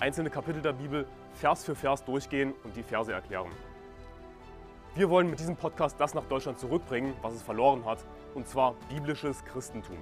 [0.00, 3.50] einzelne Kapitel der Bibel Vers für Vers durchgehen und die Verse erklären.
[4.94, 7.98] Wir wollen mit diesem Podcast das nach Deutschland zurückbringen, was es verloren hat,
[8.34, 9.98] und zwar biblisches Christentum.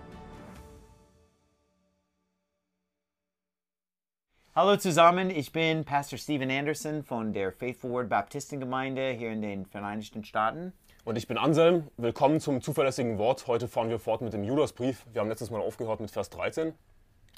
[4.54, 9.66] Hallo zusammen, ich bin Pastor Steven Anderson von der Faithful Word Baptistengemeinde hier in den
[9.66, 10.72] Vereinigten Staaten.
[11.04, 11.86] Und ich bin Anselm.
[11.96, 13.46] Willkommen zum zuverlässigen Wort.
[13.46, 15.06] Heute fahren wir fort mit dem Judasbrief.
[15.12, 16.72] Wir haben letztes Mal aufgehört mit Vers 13.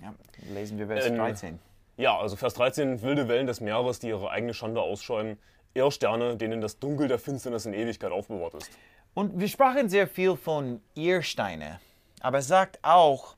[0.01, 0.15] Ja,
[0.54, 1.59] lesen wir Vers Ähm, 13.
[2.00, 5.38] Ja, also Vers 13, wilde Wellen des Meeres, die ihre eigene Schande ausschäumen,
[5.74, 8.70] Irrsterne, denen das Dunkel der Finsternis in Ewigkeit aufbewahrt ist.
[9.12, 11.79] Und wir sprachen sehr viel von Irrsteine,
[12.20, 13.37] aber es sagt auch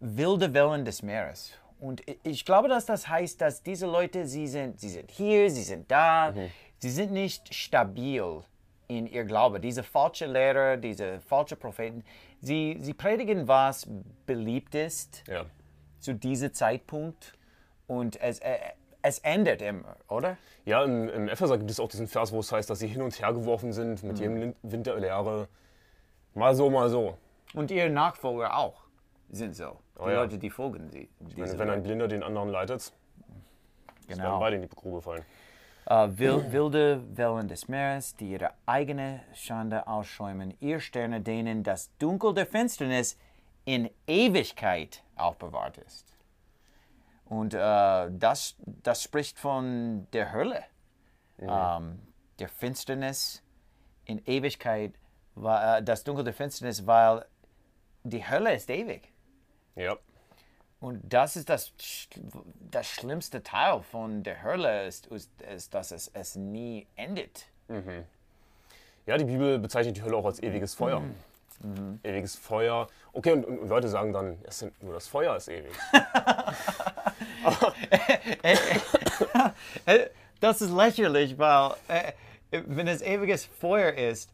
[0.00, 1.52] wilde Wellen des Meeres.
[1.78, 5.62] Und ich glaube, dass das heißt, dass diese Leute, sie sind, sie sind hier, sie
[5.62, 6.34] sind da,
[6.78, 8.40] sie sind nicht stabil
[8.88, 9.60] in ihr Glaube.
[9.60, 12.04] Diese falsche Lehrer, diese falschen Propheten,
[12.40, 13.86] sie, sie predigen, was
[14.26, 15.46] beliebt ist Ja.
[16.00, 17.34] zu diesem Zeitpunkt
[17.98, 18.58] und es, äh,
[19.02, 20.36] es endet immer, oder?
[20.64, 23.02] Ja, im, im Epheser gibt es auch diesen Vers, wo es heißt, dass sie hin
[23.02, 24.08] und her geworfen sind Mhm.
[24.08, 25.48] mit jedem Lin- Wind der Lehre.
[26.34, 27.16] Mal so, mal so.
[27.54, 28.82] Und ihre Nachfolger auch
[29.30, 29.78] sind so.
[29.96, 30.14] Die Oh ja.
[30.22, 31.08] Leute, die folgen sie.
[31.20, 32.92] Wenn, wenn ein Blinder den anderen leitet,
[34.06, 34.38] werden genau.
[34.40, 35.24] beide in die Grube fallen.
[35.84, 42.34] Wil- wilde Wellen des Meeres, die ihre eigene Schande ausschäumen, ihr Sterne, denen das Dunkel
[42.34, 43.18] der Finsternis
[43.64, 46.11] in Ewigkeit aufbewahrt ist.
[47.32, 47.58] Und äh,
[48.10, 50.64] das, das spricht von der Hölle,
[51.38, 51.98] ähm,
[52.38, 53.42] der Finsternis
[54.04, 54.92] in Ewigkeit,
[55.34, 57.24] wa- äh, das Dunkel der Finsternis, weil
[58.02, 59.10] die Hölle ist ewig.
[59.76, 59.96] Ja.
[60.80, 61.72] Und das ist das,
[62.70, 67.46] das schlimmste Teil von der Hölle, ist, ist, ist dass es, es nie endet.
[69.06, 71.00] Ja, die Bibel bezeichnet die Hölle auch als ewiges Feuer.
[71.00, 72.00] Mhm.
[72.02, 72.88] Ewiges Feuer.
[73.12, 75.72] Okay, und, und Leute sagen dann, es sind, nur das Feuer ist ewig.
[80.40, 82.12] Das ist lächerlich, weil äh,
[82.66, 84.28] wenn es ewiges Feuer ist,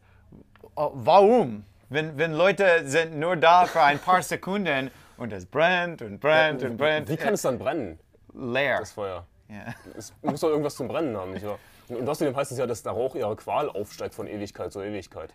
[0.75, 1.65] äh, warum?
[1.89, 6.63] Wenn, wenn Leute sind nur da für ein paar Sekunden und es brennt und brennt
[6.63, 7.99] und brennt, Wie kann es dann brennen,
[8.33, 8.79] leer.
[8.79, 9.23] das Feuer?
[9.49, 9.75] Ja.
[9.95, 11.59] Es muss doch irgendwas zum Brennen haben, nicht wahr?
[11.89, 15.31] Und, außerdem heißt es ja, dass der Rauch ihrer Qual aufsteigt von Ewigkeit zu Ewigkeit.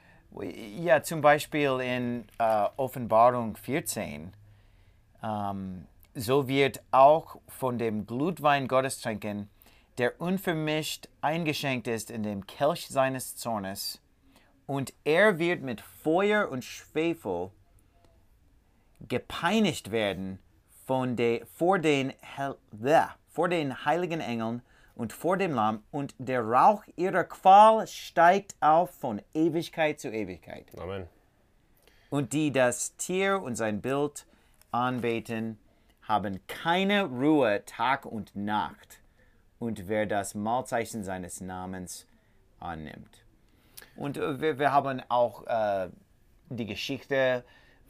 [0.80, 4.32] Ja, zum Beispiel in äh, Offenbarung 14.
[5.22, 9.50] Ähm, so wird auch von dem Glutwein Gottes trinken,
[9.98, 14.00] der unvermischt eingeschenkt ist in dem Kelch seines Zornes,
[14.66, 17.50] und er wird mit Feuer und Schwefel
[19.08, 20.38] gepeinigt werden
[20.86, 22.12] von de, vor, den,
[23.28, 24.62] vor den heiligen Engeln
[24.94, 30.66] und vor dem Lamm, und der Rauch ihrer Qual steigt auf von Ewigkeit zu Ewigkeit.
[30.78, 31.08] Amen.
[32.10, 34.26] Und die das Tier und sein Bild
[34.70, 35.58] anbeten,
[36.06, 39.00] haben keine Ruhe Tag und Nacht.
[39.58, 42.06] Und wer das Mahlzeichen seines Namens
[42.60, 43.24] annimmt.
[43.96, 45.88] Und äh, wir, wir haben auch äh,
[46.50, 47.44] die Geschichte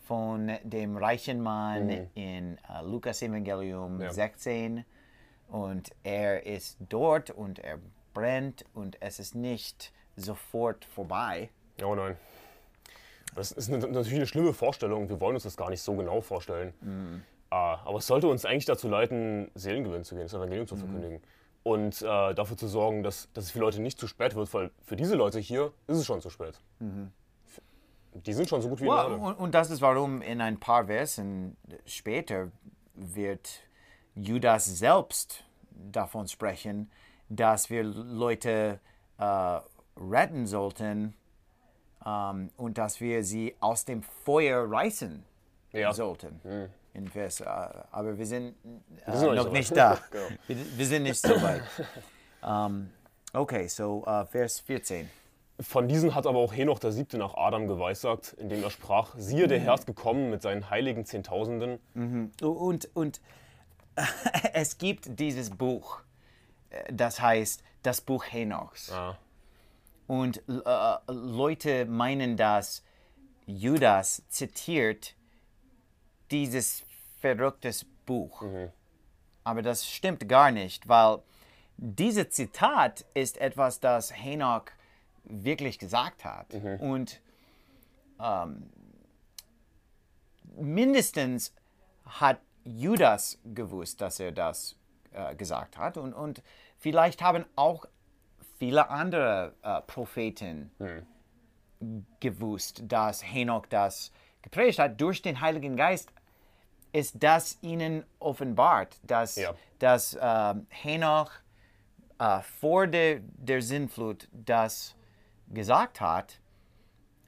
[0.07, 4.13] von dem reichen Mann in äh, Lukas Evangelium Ja.
[4.13, 4.85] 16.
[5.49, 7.79] Und er ist dort und er
[8.13, 11.51] brennt und es ist nicht sofort vorbei.
[11.83, 12.17] Oh nein.
[13.35, 15.09] Das ist eine, natürlich eine schlimme Vorstellung.
[15.09, 16.73] Wir wollen uns das gar nicht so genau vorstellen.
[16.83, 17.21] Ah,
[17.55, 21.21] aber es sollte uns eigentlich dazu leiten, Seelengewinn zu gehen, das Evangelium zu verkündigen.
[21.63, 24.71] Und äh, dafür zu sorgen, dass, dass es für Leute nicht zu spät wird, weil
[24.85, 26.61] für diese Leute hier ist es schon zu spät.
[28.13, 29.17] Die sind schon so gut wie Well, Hölle.
[29.17, 31.57] und, und das ist warum in ein paar Versen
[31.87, 32.51] später
[32.95, 33.61] wird
[34.15, 36.91] Judas selbst davon sprechen,
[37.29, 38.79] dass wir Leute
[39.19, 39.59] äh,
[39.97, 41.15] retten sollten
[42.05, 45.25] ähm, und dass wir sie aus dem Feuer reißen
[45.73, 45.93] Ja.
[45.93, 46.41] sollten.
[46.95, 48.55] In Vers, äh, aber wir sind,
[49.05, 49.99] äh, sind noch nicht noch so nicht da.
[50.11, 50.29] Genau.
[50.47, 51.63] wir, wir sind nicht so weit.
[52.47, 52.91] Ähm,
[53.33, 55.11] okay, so äh, Vers 14.
[55.61, 59.47] Von diesen hat aber auch Henoch der Siebte nach Adam geweissagt, indem er sprach, siehe,
[59.47, 61.79] der Herr ist gekommen mit seinen heiligen Zehntausenden.
[62.43, 63.21] Und, und
[64.53, 66.01] es gibt dieses Buch,
[66.71, 68.91] äh, das heißt das Buch Henochs.
[68.93, 69.19] Ah,
[70.07, 72.83] Und äh, Leute meinen, dass
[73.47, 75.15] Judas zitiert
[76.35, 76.85] dieses
[77.21, 78.43] verrücktes Buch.
[79.45, 81.19] Aber das stimmt gar nicht, weil
[81.77, 84.65] dieses Zitat ist etwas, das Henoch
[85.23, 86.53] wirklich gesagt hat.
[86.81, 87.21] Und
[88.21, 88.69] ähm,
[90.57, 91.55] mindestens
[92.05, 94.77] hat Judas gewusst, dass er das
[95.13, 95.97] äh, gesagt hat.
[95.97, 96.43] Und, und
[96.79, 97.85] vielleicht haben auch
[98.59, 100.73] viele andere äh, Propheten
[102.19, 104.11] gewusst, dass Henoch das
[104.43, 105.01] gepredigt hat.
[105.01, 106.13] Durch den Heiligen Geist
[106.95, 109.53] ist das ihnen offenbart, dass, Ja.
[109.81, 111.33] dass ähm, Henoch
[112.21, 114.95] äh, vor der, der Sinnflut das
[115.53, 116.41] gesagt hat.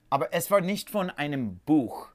[0.08, 2.08] Aber es war nicht von einem Buch,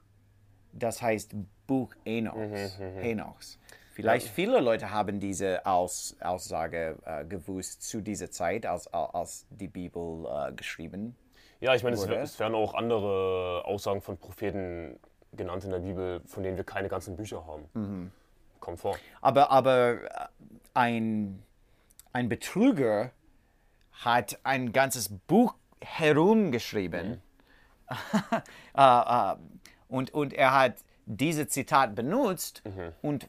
[0.72, 1.34] das heißt
[1.66, 2.78] Buch Enochs.
[2.78, 3.58] Henochs.
[3.92, 9.68] Vielleicht viele Leute haben diese Aus, Aussage äh, gewusst zu dieser Zeit, als, als die
[9.68, 11.14] Bibel äh, geschrieben.
[11.60, 14.98] Ja, ich meine, es, es werden auch andere Aussagen von Propheten
[15.36, 17.68] genannt in der Bibel, von denen wir keine ganzen Bücher haben.
[17.74, 18.10] Mhm.
[18.60, 18.96] Kommt vor.
[19.20, 20.26] Aber, aber äh,
[20.74, 21.42] ein,
[22.12, 23.10] ein Betrüger
[23.92, 27.20] hat ein ganzes Buch herumgeschrieben.
[27.88, 27.94] äh,
[28.74, 29.34] äh,
[29.88, 32.62] und, und er hat dieses Zitat benutzt
[33.02, 33.28] und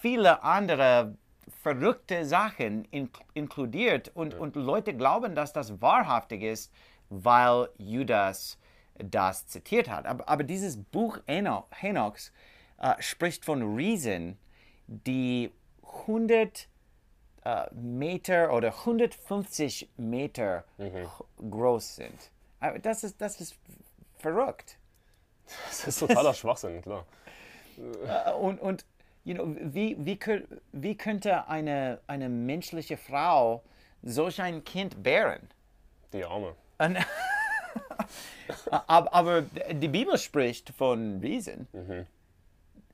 [0.00, 1.14] viele andere
[1.62, 4.10] verrückte Sachen in, inkludiert.
[4.14, 6.70] Und, und Leute glauben, dass das wahrhaftig ist,
[7.08, 8.58] weil Judas
[8.98, 10.06] das zitiert hat.
[10.06, 12.32] Aber, aber dieses Buch Eno- Henochs
[12.78, 14.38] äh, spricht von Riesen,
[14.86, 15.50] die
[16.06, 16.68] 100
[17.44, 22.30] äh, Meter oder 150 Meter h- groß sind.
[22.60, 23.56] Aber das ist, das ist
[24.18, 24.78] verrückt.
[25.68, 27.04] Das ist totaler Schwachsinn, klar.
[27.78, 28.84] Äh, Und, und
[29.24, 30.18] you know, wie, wie,
[30.72, 33.62] wie könnte eine, eine menschliche Frau
[34.02, 35.48] solch ein Kind bären?
[36.12, 36.54] Die Arme.
[36.78, 36.98] Und-
[38.70, 39.42] aber,
[39.72, 41.68] die Bibel spricht von Riesen.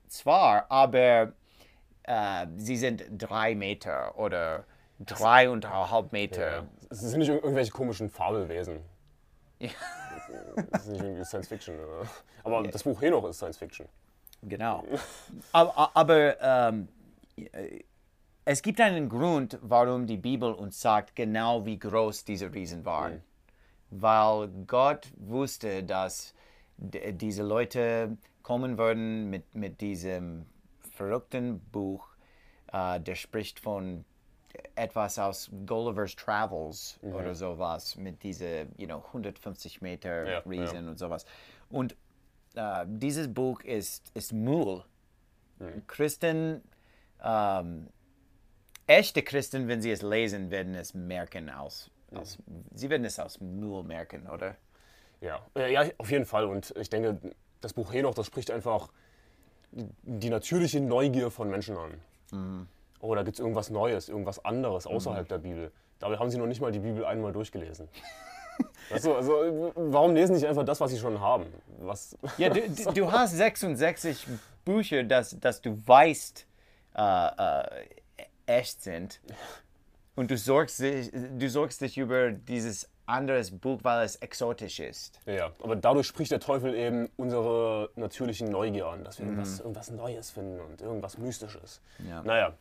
[0.07, 1.33] Zwar, aber
[2.03, 4.65] äh, sie sind drei Meter oder
[4.99, 6.67] dreieinhalb Meter.
[6.89, 8.79] Es sind nicht ir- irgendwelche komischen Fabelwesen.
[10.71, 11.75] Das ist nicht irgendwie Science Fiction.
[11.79, 12.07] Oder?
[12.43, 13.87] Aber das Buch Henoch ist Science Fiction.
[14.43, 14.83] Genau.
[15.51, 16.87] Aber, aber ähm,
[17.37, 17.79] äh,
[18.43, 23.23] es gibt einen Grund, warum die Bibel uns sagt, genau wie groß diese Riesen waren.
[23.91, 26.33] Weil Gott wusste, dass
[26.77, 30.45] diese Leute kommen würden mit, mit diesem
[30.79, 32.07] verrückten Buch,
[32.71, 34.05] äh, der spricht von
[34.75, 40.97] etwas aus Gulliver's Travels oder sowas, mit diese, you know, 150 Meter Ja, Riesen und
[40.97, 41.25] sowas.
[41.69, 41.95] Und
[42.55, 44.83] äh, dieses Buch ist, ist Müll.
[45.87, 46.61] Christen,
[47.23, 47.87] ähm,
[48.87, 52.37] echte Christen, wenn sie es lesen, werden es merken aus, aus
[52.73, 54.55] sie werden es aus Müll merken, oder?
[55.21, 55.45] Ja.
[55.55, 56.45] Äh, ja, auf jeden Fall.
[56.45, 57.19] Und ich denke,
[57.61, 58.89] das Buch Henoch, das spricht einfach
[59.71, 62.67] die, natürliche Neugier von Menschen an.
[62.99, 65.71] Oh, da gibt es irgendwas Neues, irgendwas anderes außerhalb der Bibel.
[65.99, 67.87] Dabei haben sie noch nicht mal die Bibel einmal durchgelesen.
[68.89, 71.45] weißt du, also, warum lesen nicht einfach das, was sie schon haben?
[71.79, 74.27] Was, Ja, du, du, du hast 66
[74.65, 76.45] Bücher, dass, dass du weißt,
[76.95, 77.85] äh, äh,
[78.45, 79.21] echt sind.
[80.21, 85.19] Und du sorgst, dich, du sorgst dich über dieses anderes Buch, weil es exotisch ist.
[85.25, 89.89] Ja, aber dadurch spricht der Teufel eben unsere natürlichen Neugier an, dass wir irgendwas, irgendwas
[89.89, 91.81] Neues finden und irgendwas Mystisches.
[92.07, 92.21] Ja.
[92.21, 92.53] Naja,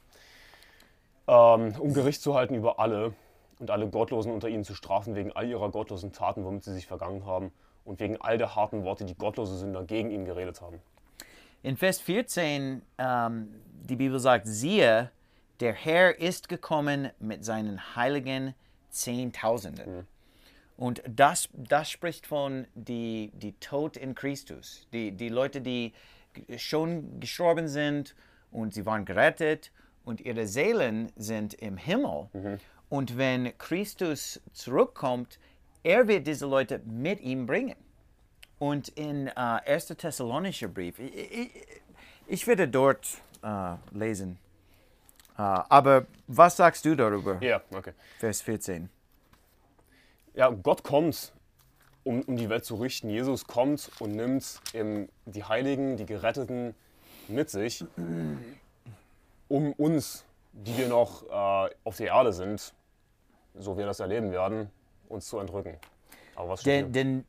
[1.28, 3.12] ähm, um Gericht zu halten über alle
[3.58, 6.86] und alle Gottlosen unter ihnen zu strafen wegen all ihrer gottlosen Taten, womit sie sich
[6.86, 7.52] vergangen haben
[7.84, 10.80] und wegen all der harten Worte, die gottlose Sünder gegen ihn geredet haben.
[11.62, 15.10] In Vers 14, ähm, die Bibel sagt, siehe,
[15.60, 18.54] der Herr ist gekommen mit seinen heiligen
[18.90, 20.06] Zehntausenden.
[20.76, 24.86] Und das, das spricht von die, die Tod in Christus.
[24.92, 25.92] Die, die Leute, die
[26.56, 28.14] schon gestorben sind
[28.50, 29.72] und sie waren gerettet
[30.04, 32.28] und ihre Seelen sind im Himmel.
[32.88, 35.38] Und wenn Christus zurückkommt,
[35.82, 37.76] er wird diese Leute mit ihm bringen.
[38.58, 39.86] Und in äh, 1.
[39.88, 41.50] Thessalonischer Brief, ich, ich,
[42.26, 43.06] ich werde dort
[43.42, 44.38] äh, lesen.
[45.40, 47.38] Äh, aber was sagst du darüber?
[47.40, 47.92] Ja, okay.
[48.18, 48.90] Vers 14.
[50.34, 51.32] Ja, Gott kommt,
[52.04, 53.08] um, um die Welt zu richten.
[53.08, 56.74] Jesus kommt und nimmt eben die Heiligen, die Geretteten
[57.28, 57.84] mit sich,
[59.48, 62.74] um uns, die wir noch äh, auf der Erde sind,
[63.54, 64.70] so wir das erleben werden,
[65.08, 65.76] uns zu entrücken.
[66.36, 67.24] Aber was Denn, denn,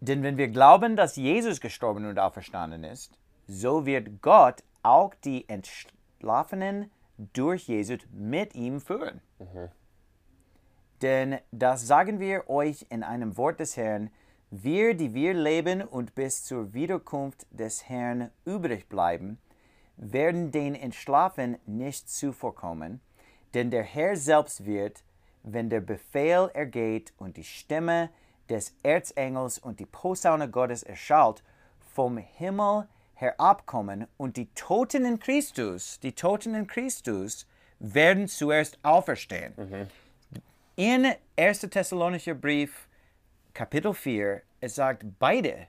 [0.00, 3.12] denn wenn wir glauben, dass Jesus gestorben und auferstanden ist,
[3.46, 9.20] so wird Gott auch die Entschlafenen durch Jesus mit ihm führen.
[11.02, 14.10] Denn das sagen wir euch in einem Wort des Herrn,
[14.50, 19.38] wir, die wir leben und bis zur Wiederkunft des Herrn übrig bleiben,
[19.96, 23.00] werden den Entschlafen nicht zuvorkommen,
[23.54, 25.04] Denn der Herr selbst wird,
[25.44, 28.10] wenn der Befehl ergeht und die Stimme
[28.48, 31.42] des Erzengels und die Posaune Gottes erschallt,
[31.78, 37.46] vom Himmel herabkommen und die Toten in Christus, die Toten in Christus,
[37.78, 39.54] werden zuerst auferstehen.
[40.76, 41.60] In 1.
[41.60, 42.88] Thessalonischer Brief,
[43.52, 45.68] Kapitel 4, es sagt beide,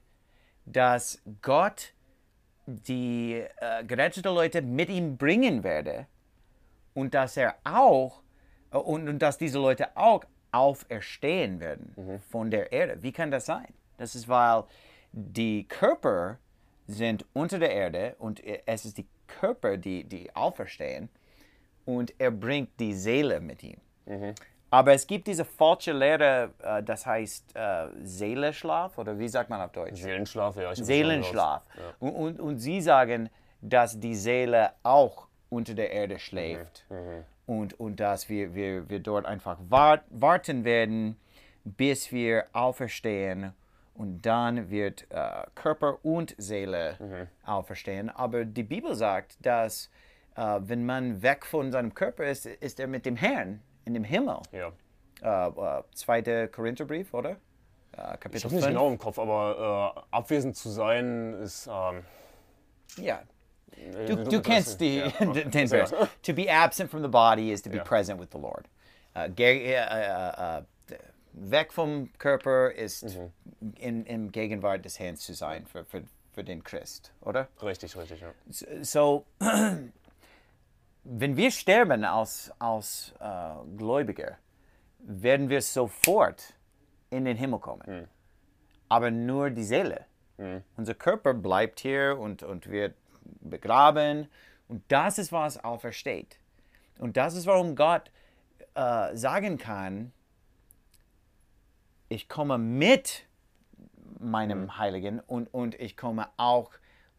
[0.65, 1.93] dass Gott
[2.65, 6.07] die äh, geretteten Leute mit ihm bringen werde
[6.95, 8.23] und dass er auch
[8.71, 13.03] äh, und, und dass diese Leute auch auferstehen werden von der Erde.
[13.03, 13.67] Wie kann das sein?
[13.97, 14.63] Das ist, weil
[15.11, 16.39] die Körper
[16.87, 21.09] sind unter der Erde und es ist die Körper, die, die auferstehen
[21.85, 23.79] und er bringt die Seele mit ihm.
[24.69, 29.61] Aber es gibt diese falsche Lehre, äh, das heißt äh, Seeleschlaf oder wie sagt man
[29.61, 30.01] auf Deutsch?
[30.01, 30.75] Seelenschlaf, ja.
[30.75, 31.63] Seelenschlaf.
[31.99, 33.29] Und, und, und sie sagen,
[33.61, 36.85] dass die Seele auch unter der Erde schläft.
[37.45, 41.15] Und, und dass wir, wir, wir dort einfach wart, warten werden,
[41.63, 43.53] bis wir auferstehen.
[43.95, 48.09] Und dann wird äh, Körper und Seele auferstehen.
[48.09, 49.89] Aber die Bibel sagt, dass
[50.35, 54.03] äh, wenn man weg von seinem Körper ist, ist er mit dem Herrn in dem
[54.03, 54.39] Himmel.
[54.51, 54.71] Ja.
[55.21, 57.31] Äh, äh, zweiter Korintherbrief, oder?
[57.31, 58.67] Äh, Ich Kapitel habe nicht 5.
[58.67, 61.67] genau im Kopf, aber äh, abwesend zu sein ist.
[61.71, 62.03] Ähm,
[62.97, 63.21] Ja.
[64.07, 65.09] Du, du kennst die, Ja.
[65.25, 65.93] den Vers.
[66.23, 67.83] To be absent from the body is to be Ja.
[67.83, 68.65] present with the Lord.
[69.15, 70.61] Uh, äh, äh, äh,
[71.35, 73.03] weg vom Körper ist
[73.77, 77.47] in, im Gegenwart des Herrn zu sein für, für, für den Christ, oder?
[77.61, 78.33] Richtig, richtig, ja.
[78.81, 79.25] So,
[81.03, 84.37] wenn wir sterben als, als äh, Gläubiger,
[84.99, 86.53] werden wir sofort
[87.09, 88.07] in den Himmel kommen.
[88.89, 90.05] Aber nur die Seele.
[90.75, 92.95] Unser Körper bleibt hier und, und wird
[93.41, 94.27] begraben.
[94.67, 96.39] Und das ist, was aufersteht.
[96.99, 98.11] Und das ist, warum Gott
[98.73, 100.11] äh, sagen kann,
[102.09, 103.25] ich komme mit
[104.19, 106.71] meinem Heiligen und, und ich komme auch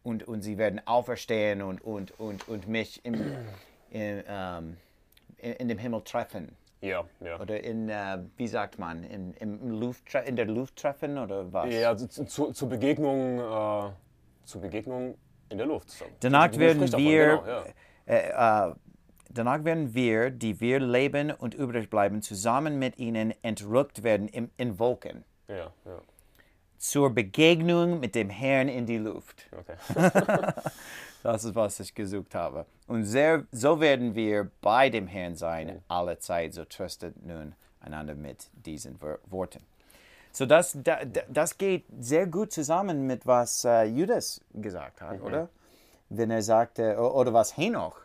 [0.03, 3.13] und, und sie werden auferstehen und, und, und, und mich im,
[3.91, 4.77] in, ähm,
[5.37, 6.55] in, in dem Himmel treffen.
[6.81, 7.39] Ja, ja.
[7.39, 11.73] Oder in, äh, wie sagt man, in, im Luft, in der Luft treffen oder was?
[11.73, 13.91] Ja, also zu, zu, zur Begegnung, äh,
[14.45, 15.17] zur Begegnung
[15.49, 15.89] in der Luft.
[16.19, 17.65] Danach werden wir, Genau, ja.
[18.05, 18.73] äh, äh,
[19.33, 24.49] danach werden wir, die wir leben und übrig bleiben, zusammen mit ihnen entrückt werden im,
[24.57, 26.01] in Wolken ja, ja.
[26.77, 29.47] zur Begegnung mit dem Herrn in die Luft.
[29.51, 29.75] Okay.
[31.23, 32.65] Das ist, was ich gesucht habe.
[32.85, 36.53] Und sehr, so werden wir bei dem Herrn sein, alle Zeit.
[36.53, 39.59] So tröstet nun einander mit diesen Wor- Worten.
[40.31, 45.19] So das, da, da- das geht sehr gut zusammen mit was äh, Judas gesagt hat,
[45.21, 45.49] oder?
[46.09, 47.99] Wenn er sagte, oder was Henoch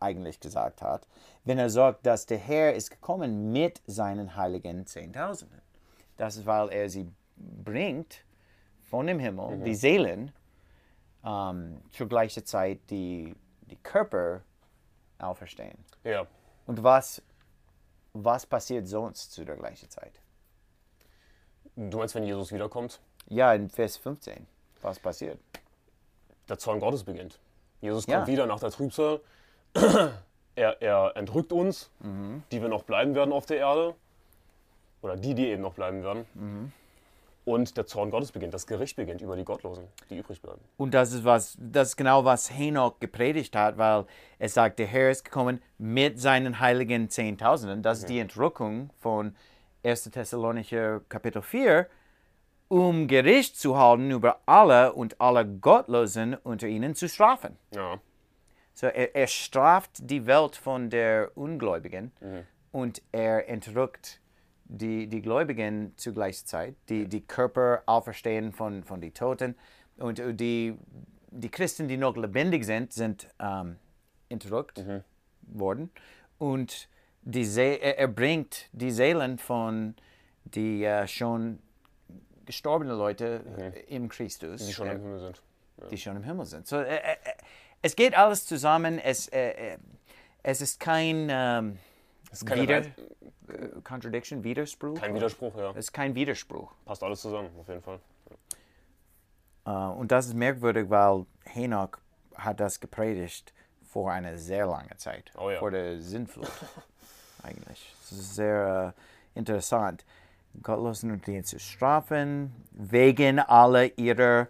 [0.00, 1.06] eigentlich gesagt hat,
[1.44, 5.60] wenn er sagt, dass der Herr ist gekommen mit seinen heiligen Zehntausenden.
[6.16, 8.24] Das ist, weil er sie bringt
[8.82, 10.32] von dem Himmel, die Seelen,
[11.24, 14.42] ähm, zur gleichen Zeit die, die Körper
[15.18, 15.76] auferstehen.
[16.04, 16.26] Ja.
[16.66, 17.20] Und was,
[18.12, 20.20] was passiert sonst zu der gleichen Zeit?
[21.76, 24.46] Du meinst, wenn Jesus wiederkommt, Ja, in Vers 15.
[24.82, 25.38] Was passiert?
[26.48, 27.40] der Zorn Gottes beginnt.
[27.80, 28.16] Jesus Ja.
[28.18, 29.20] kommt wieder nach der Trübsal.
[30.56, 32.42] er, er entrückt uns, Mhm.
[32.50, 33.94] die wir noch bleiben werden auf der Erde.
[35.02, 36.26] Oder die, die eben noch bleiben werden.
[36.34, 36.72] Mhm.
[37.44, 40.60] Und der Zorn Gottes beginnt, das Gericht beginnt über die Gottlosen, die übrig bleiben.
[40.78, 44.04] Und das ist, was, das ist genau, was Henoch gepredigt hat, weil
[44.40, 47.82] es sagt, der Herr ist gekommen mit seinen heiligen Zehntausenden.
[47.82, 49.36] Das ist die Entrückung von
[49.84, 50.10] 1.
[50.10, 51.86] Thessalonicher Kapitel 4,
[52.66, 57.56] um Gericht zu halten über alle und alle Gottlosen unter ihnen zu strafen.
[57.72, 58.00] Ja.
[58.78, 62.12] So, er, er straft die Welt von der Ungläubigen
[62.72, 64.20] und er entrückt
[64.66, 66.74] die, die Gläubigen zur gleichen Zeit.
[66.90, 69.54] Die, die Körper auferstehen von, von den Toten
[69.96, 70.76] und die,
[71.30, 73.76] die Christen, die noch lebendig sind, sind ähm,
[74.28, 74.84] entrückt
[75.40, 75.90] worden.
[76.36, 76.90] Und
[77.22, 79.94] die See er, er bringt die Seelen von
[80.44, 81.60] die äh, schon
[82.44, 84.66] gestorbenen Leute äh, im Christus.
[84.66, 85.42] Die schon Er- im Himmel sind.
[85.90, 86.66] die schon im Himmel sind.
[86.66, 87.16] So, äh, äh,
[87.86, 88.98] es geht alles zusammen.
[88.98, 89.78] Es, äh, äh,
[90.42, 91.78] es ist kein ähm,
[92.42, 92.92] Wider, Weit-
[93.48, 95.00] äh, Contradiction, Widerspruch.
[95.00, 95.70] Kein Widerspruch, ja.
[95.70, 96.72] Es ist kein Widerspruch.
[96.84, 98.00] Passt alles zusammen, auf jeden Fall.
[99.66, 101.98] Äh, und das ist merkwürdig, weil Henoch
[102.34, 103.52] hat das gepredigt
[103.88, 105.30] vor einer sehr langen Zeit.
[105.38, 105.60] Oh ja.
[105.60, 106.50] Vor der Sintflut.
[107.44, 107.94] eigentlich.
[108.02, 110.04] Es ist sehr äh, interessant.
[110.62, 114.48] Gottlosen und die zu strafen, wegen aller ihrer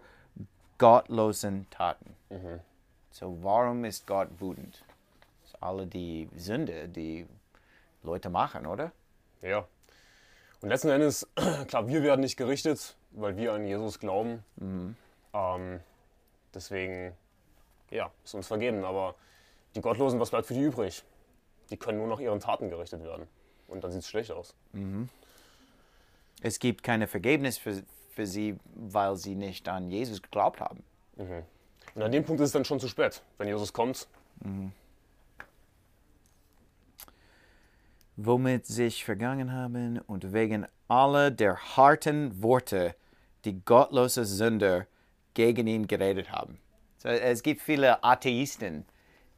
[0.79, 2.15] gottlosen Taten.
[2.29, 2.61] Mhm.
[3.19, 4.83] So, warum ist Gott wütend?
[5.41, 7.25] Das ist alle die Sünde, die
[8.03, 8.91] Leute machen, oder?
[9.41, 9.67] Ja.
[10.61, 11.27] Und letzten Endes,
[11.67, 14.43] klar, wir werden nicht gerichtet, weil wir an Jesus glauben.
[15.33, 15.79] Ähm,
[16.53, 17.17] deswegen,
[17.89, 18.85] ja, ist uns vergeben.
[18.85, 19.15] Aber
[19.73, 21.03] die Gottlosen, was bleibt für die übrig?
[21.71, 23.27] Die können nur nach ihren Taten gerichtet werden.
[23.67, 24.53] Und dann sieht es schlecht aus.
[26.43, 27.81] Es gibt keine Vergebnis für,
[28.11, 30.83] für sie, weil sie nicht an Jesus geglaubt haben.
[31.97, 33.23] Und an dem Punkt ist es dann schon zu spät.
[33.39, 34.07] Wenn Jesus kommt,
[38.15, 42.93] womit sich vergangen haben und wegen aller der harten Worte,
[43.45, 44.85] die gottlose Sünder
[45.33, 46.59] gegen ihn geredet haben.
[46.99, 48.85] So, es gibt viele Atheisten,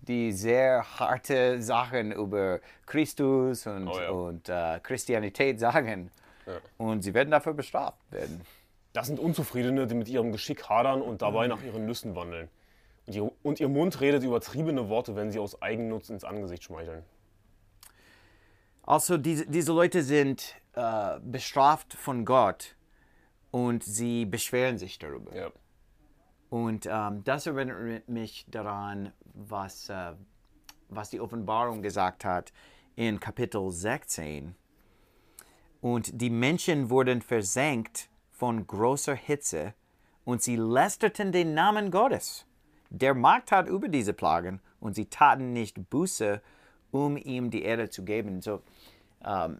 [0.01, 4.10] die sehr harte Sachen über Christus und, Oh ja.
[4.10, 6.12] und äh, Christianität sagen.
[6.46, 6.58] Ja.
[6.78, 8.42] Und sie werden dafür bestraft werden.
[8.93, 12.50] Das sind Unzufriedene, die mit ihrem Geschick hadern und dabei nach ihren Lüsten wandeln.
[13.05, 17.03] Und ihr, und ihr Mund redet übertriebene Worte, wenn sie aus Eigennutz ins Angesicht schmeicheln.
[18.84, 22.75] Also diese, diese Leute sind äh, bestraft von Gott
[23.51, 25.36] und sie beschweren sich darüber.
[25.36, 25.51] Ja.
[26.50, 30.13] Und ähm, das erinnert mich daran, was, äh,
[30.89, 32.51] was die Offenbarung gesagt hat
[32.96, 34.55] in Kapitel 16.
[35.81, 39.74] Und die Menschen wurden versenkt von großer Hitze
[40.24, 42.46] und sie lästerten den Namen Gottes.
[42.89, 46.41] Der Markt hat über diese Plagen und sie taten nicht Buße,
[46.91, 48.41] um ihm die Erde zu geben.
[48.41, 48.62] So,
[49.25, 49.60] ähm,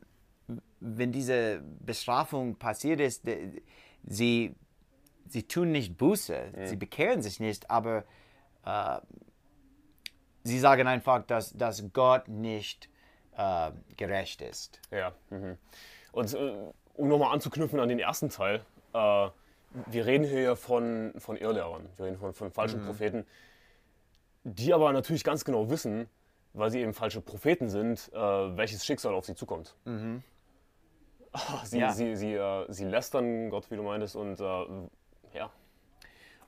[0.80, 3.62] wenn diese Bestrafung passiert ist, de-
[4.08, 4.56] sie,
[5.28, 8.06] sie tun nicht Buße, sie bekehren sich nicht, aber
[8.66, 9.00] äh,
[10.44, 12.90] sie sagen einfach, dass, dass Gott nicht
[13.36, 14.80] äh, gerecht ist.
[14.90, 15.14] Ja.
[15.30, 15.58] Mhm.
[16.14, 16.34] Und
[17.00, 18.62] um nochmal anzuknüpfen an den ersten Teil,
[18.94, 19.30] äh,
[19.86, 23.26] wir reden hier ja von, von Irrlehrern, wir reden von, von falschen Propheten,
[24.44, 26.08] die aber natürlich ganz genau wissen,
[26.54, 29.76] weil sie eben falsche Propheten sind, äh, welches Schicksal auf sie zukommt.
[31.32, 31.92] Ah, Sie, Ja.
[31.92, 34.66] sie, sie, äh, sie lästern Gott, wie du meintest, und äh,
[35.38, 35.52] ja,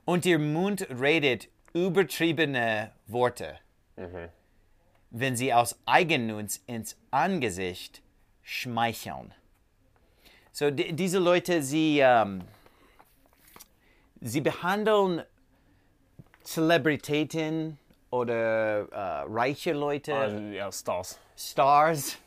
[0.06, 3.60] Und ihr Mund redet übertriebene Worte,
[5.12, 8.02] wenn sie aus Eigennutz ins Angesicht
[8.42, 9.34] schmeicheln.
[10.54, 12.44] So, die, diese Leute, sie, ähm,
[14.20, 15.24] sie behandeln
[16.44, 17.78] Zelebritäten
[18.10, 21.20] oder äh, reiche Leute, äh, ja Stars.
[21.38, 22.18] Stars,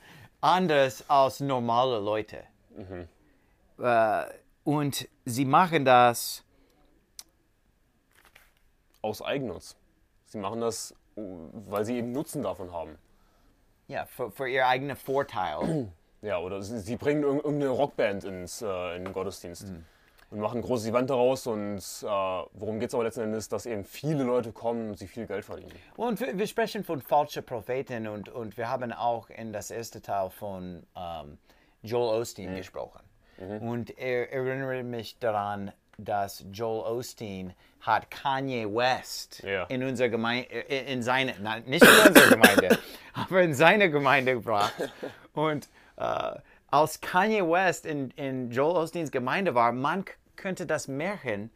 [0.41, 2.45] anders als normale Leute.
[3.79, 4.25] Äh,
[4.65, 6.43] und sie machen das
[9.03, 9.77] aus Eigennutz.
[10.27, 12.97] Sie machen das, weil sie eben Nutzen davon haben.
[13.87, 15.93] ja, für, für ihr eigener Vorteil.
[16.25, 19.67] Ja, oder sie, sie bringen irg- irgendeine Rockband ins, äh, in den Gottesdienst
[20.31, 21.47] und machen ein großes Event daraus.
[21.47, 25.07] Und äh, worum geht es aber letzten Endes, dass eben viele Leute kommen und sie
[25.07, 25.73] viel Geld verdienen.
[25.97, 30.01] Und wir, wir sprechen von falschen Propheten und, und wir haben auch in das erste
[30.01, 31.39] Teil von ähm,
[31.83, 33.01] Joel Osteen gesprochen.
[33.61, 39.65] Und er erinnere mich daran, dass Joel Osteen hat Kanye West Ja.
[39.65, 42.79] in unserer Gemeinde, in seine, nein, nicht in unserer Gemeinde,
[43.13, 44.73] aber in seine Gemeinde gebracht.
[45.35, 50.05] Und äh, als Kanye West in, in Joel Osteens Gemeinde war, man
[50.37, 51.51] könnte das merken,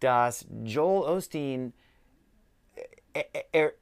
[0.00, 1.72] dass Joel Osteen
[3.12, 3.72] er, er,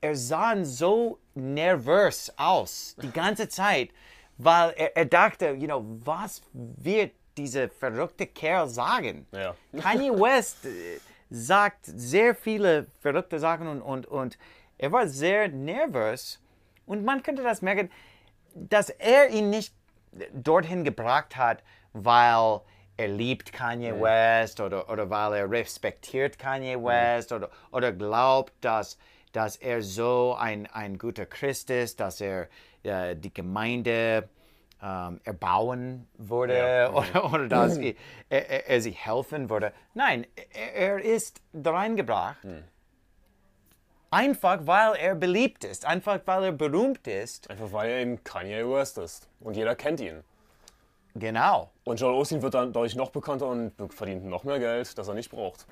[0.00, 3.90] er sah so nervös aus die ganze Zeit,
[4.36, 9.26] weil er, er dachte, you know, was wird dieser verrückte Kerl sagen?
[9.32, 9.54] Ja.
[9.80, 10.98] Kanye West äh,
[11.30, 14.38] sagt sehr viele verrückte Sachen und, und, und
[14.76, 16.40] er war sehr nervös
[16.84, 17.90] und man könnte das merken,
[18.54, 19.74] dass er ihn nicht
[20.34, 21.62] dorthin gebracht hat,
[21.92, 22.60] weil
[22.96, 28.98] er liebt Kanye West oder, oder weil er respektiert Kanye West oder, oder glaubt, dass,
[29.32, 32.48] dass er so ein, ein guter Christ ist, dass er
[32.82, 34.28] äh, die Gemeinde
[34.82, 36.90] ähm, erbauen würde Ja.
[36.92, 37.94] oder, oder dass er,
[38.28, 39.72] er, er sie helfen würde.
[39.94, 42.44] Nein, er, er ist da reingebracht,
[44.12, 47.50] einfach weil er beliebt ist, einfach weil er berühmt ist.
[47.50, 49.28] Einfach weil er eben Kanye West ist.
[49.40, 50.22] Und jeder kennt ihn.
[51.14, 51.70] Genau.
[51.84, 55.14] Und Joel Osteen wird dann dadurch noch bekannter und verdient noch mehr Geld, das er
[55.14, 55.66] nicht braucht.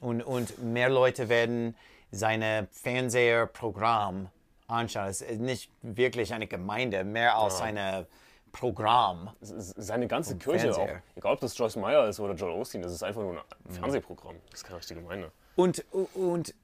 [0.00, 1.74] Und, und mehr Leute werden
[2.12, 4.28] seine Fernsehprogramm
[4.68, 5.08] anschauen.
[5.08, 8.06] Es ist nicht wirklich eine Gemeinde, mehr als ein
[8.52, 9.30] Programm.
[9.40, 10.76] S- s- Seine ganze Kirche auch.
[10.76, 11.02] Fernseher.
[11.16, 14.36] Egal, ob das Joyce Meyer ist oder Joel Osteen, das ist einfach nur ein Fernsehprogramm.
[14.50, 15.32] Das ist keine richtige Gemeinde.
[15.56, 16.54] Und, und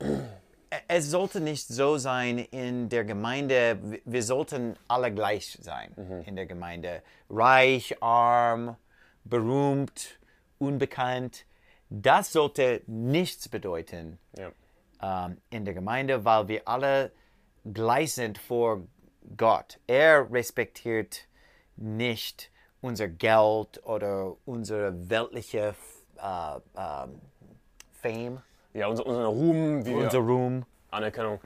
[0.89, 5.93] es sollte nicht so sein in der Gemeinde, wir sollten alle gleich sein
[6.27, 7.03] in der Gemeinde.
[7.29, 8.77] Reich, arm,
[9.25, 10.19] berühmt,
[10.59, 11.45] unbekannt.
[11.89, 14.53] Das sollte nichts bedeuten Ja.
[15.27, 17.11] ähm, in der Gemeinde, weil wir alle
[17.65, 18.83] gleich sind vor
[19.37, 19.81] Gott.
[19.87, 21.27] Er respektiert
[21.77, 25.75] nicht unser Geld oder unsere weltliche
[26.23, 27.07] äh, äh,
[28.03, 28.41] Fame,
[28.73, 30.65] Ja, unser, unser Ruhm, wie unser wir, Ruhm.
[30.91, 31.41] Anerkennung.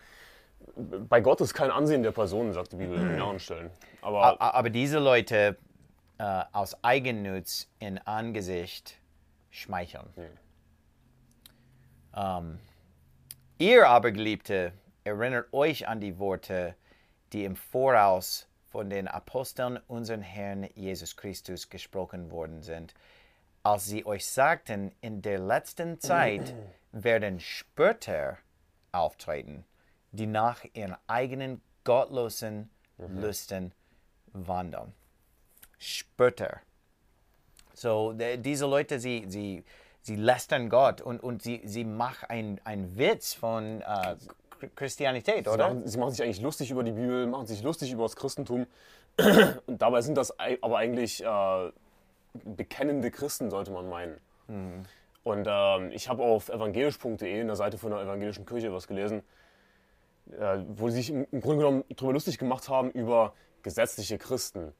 [1.09, 3.71] Bei Gott ist kein Ansehen der Person, sagt die Bibel in mehreren Stellen.
[4.03, 5.57] Aber Aber diese Leute
[6.19, 8.99] äh, aus Eigennutz in Angesicht
[9.51, 10.09] schmeicheln.
[12.17, 12.59] Ähm,
[13.59, 14.73] ihr aber, Geliebte,
[15.05, 16.75] erinnert euch an die Worte,
[17.33, 22.95] die im Voraus von den Aposteln unseren Herrn Jesus Christus gesprochen worden sind,
[23.63, 26.55] als sie euch sagten, in der letzten Zeit
[27.03, 28.39] werden Spötter
[28.93, 29.65] auftreten,
[30.13, 33.73] die nach ihren eigenen gottlosen Lüsten
[34.33, 34.93] wandern.
[35.79, 36.61] Spötter.
[37.75, 39.65] So, de- diese Leute, sie, sie,
[40.01, 45.45] sie lästern Gott und, und sie, sie machen einen ein Witz von äh, Ch- Christianität,
[45.47, 45.69] sie oder?
[45.69, 48.67] machen, sie machen sich eigentlich lustig über die Bibel, machen sich lustig über das Christentum.
[49.67, 51.73] Und dabei sind das aber eigentlich äh,
[52.45, 54.81] bekennende Christen, sollte man meinen.
[55.25, 59.23] Und ähm, ich habe auf evangelisch.de, in der Seite von der evangelischen Kirche, was gelesen,
[60.31, 64.73] äh, wo sie sich im, im Grunde genommen darüber lustig gemacht haben über gesetzliche Christen.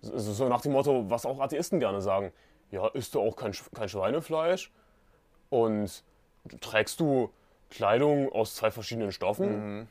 [0.00, 2.32] So, so nach dem Motto, was auch Atheisten gerne sagen.
[2.70, 4.70] Ja, isst du auch kein, kein Schweinefleisch?
[5.50, 6.04] Und
[6.60, 7.30] trägst du
[7.68, 9.88] Kleidung aus zwei verschiedenen Stoffen?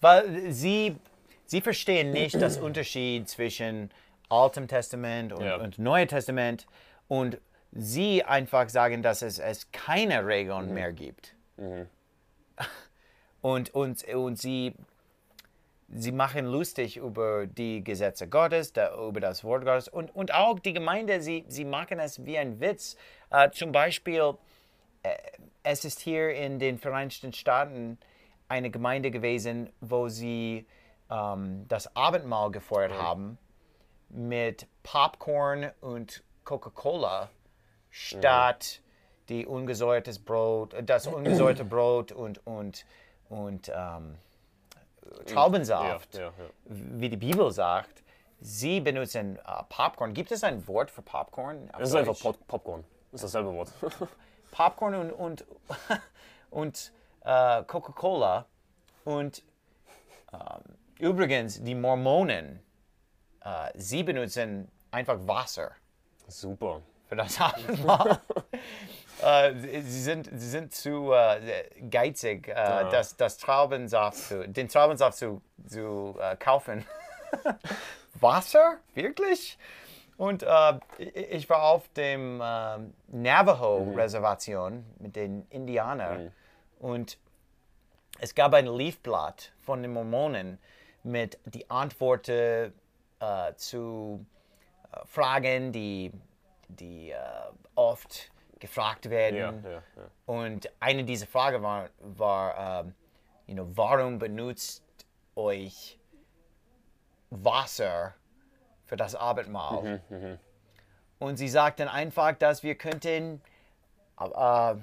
[0.00, 0.96] Weil sie,
[1.44, 3.90] sie verstehen nicht das Unterschied zwischen
[4.30, 5.56] Altem Testament und, Ja.
[5.56, 6.66] und Neues Testament
[7.08, 7.38] und
[7.76, 11.34] sie einfach sagen, dass es, es keine Regeln mehr gibt.
[13.42, 14.74] Und, und, und sie,
[15.88, 19.86] sie machen lustig über die Gesetze Gottes, da, über das Wort Gottes.
[19.86, 22.96] Und, und auch die Gemeinde, sie, sie machen es wie ein Witz.
[23.30, 24.34] Äh, zum Beispiel,
[25.04, 25.14] äh,
[25.62, 27.98] es ist hier in den Vereinigten Staaten
[28.48, 30.66] eine Gemeinde gewesen, wo sie
[31.08, 33.38] ähm, das Abendmahl gefeiert haben
[34.08, 37.30] mit Popcorn und Coca-Cola
[37.96, 38.82] statt
[39.28, 42.84] die ungesäuertes Brot, das ungesäuerte Brot und, und,
[43.28, 44.16] und ähm,
[45.26, 46.32] Traubensaft, Ja, ja, ja.
[46.64, 48.02] wie die Bibel sagt.
[48.40, 50.12] Sie benutzen äh, Popcorn.
[50.12, 51.70] Gibt es ein Wort für Popcorn?
[51.78, 52.20] Das ist einfach?
[52.20, 52.84] Pop Popcorn.
[53.10, 53.72] Das ist dasselbe Wort.
[54.50, 55.44] Popcorn und, und,
[56.50, 56.92] und
[57.24, 58.44] äh, Coca-Cola.
[59.04, 59.42] Und
[60.32, 62.60] ähm, übrigens, die Mormonen,
[63.42, 65.72] äh, sie benutzen einfach Wasser
[66.28, 66.82] Super.
[67.08, 68.20] Für das Abendmahl.
[69.22, 72.54] äh, sie, sind, sie sind zu äh, geizig, äh,
[72.90, 76.84] das, das Traubensaft zu, den Traubensaft zu, zu äh, kaufen.
[78.20, 78.78] Wasser?
[78.94, 79.58] Wirklich?
[80.16, 86.32] Und äh, ich war auf dem ähm, Navajo-Reservation mit den Indianern
[86.78, 87.18] und
[88.18, 90.58] es gab ein Leafblatt von den Mormonen
[91.02, 92.72] mit die Antworten
[93.20, 94.24] äh, zu
[95.04, 96.12] Fragen, die,
[96.68, 97.16] die äh,
[97.74, 99.38] oft gefragt werden.
[99.38, 100.10] Ja, ja, ja.
[100.26, 102.94] Und eine dieser Fragen war, war ähm,
[103.46, 104.82] you know, warum benutzt
[105.34, 105.98] euch
[107.30, 108.14] Wasser
[108.84, 110.00] für das Abendmahl?
[111.18, 113.42] Und sie sagten einfach, dass wir könnten
[114.18, 114.74] äh,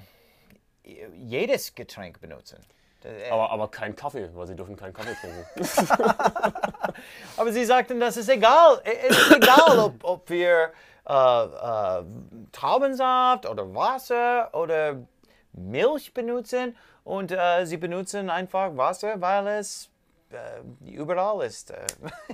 [1.16, 2.60] jedes Getränk benutzen.
[3.04, 5.46] Äh, Aber, aber kein Kaffee, weil sie dürfen keinen Kaffee trinken.
[7.38, 8.82] Aber sie sagten, das ist egal.
[8.84, 10.72] Es ist egal, ob, ob wir
[11.06, 12.04] äh, äh,
[12.52, 15.06] Traubensaft oder Wasser oder
[15.54, 16.76] Milch benutzen.
[17.04, 19.90] Und äh, sie benutzen einfach Wasser, weil es
[20.32, 21.72] äh, überall ist.
[21.72, 21.86] äh.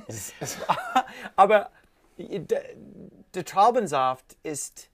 [1.36, 1.70] Aber
[2.18, 2.62] der,
[3.34, 4.90] der Traubensaft ist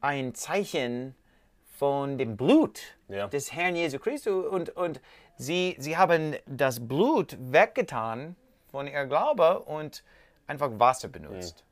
[0.00, 1.14] ein Zeichen
[1.78, 3.28] von dem Blut Ja.
[3.28, 5.00] des Herrn Jesu Christus und, und
[5.36, 8.36] sie, sie haben das Blut weggetan
[8.70, 10.02] von ihr Glaube und
[10.46, 11.64] einfach Wasser benutzt.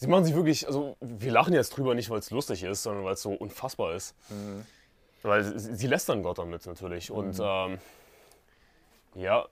[0.00, 3.04] Sie machen sich wirklich, also wir lachen jetzt drüber nicht, weil es lustig ist, sondern
[3.04, 4.14] weil es so unfassbar ist.
[5.24, 7.10] Weil sie, sie lästern Gott damit natürlich.
[7.10, 7.78] Und ähm,
[9.16, 9.44] ja,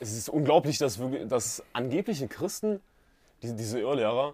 [0.00, 2.80] es ist unglaublich, dass, wirklich, dass angebliche Christen,
[3.42, 4.32] die, diese Irrlehrer,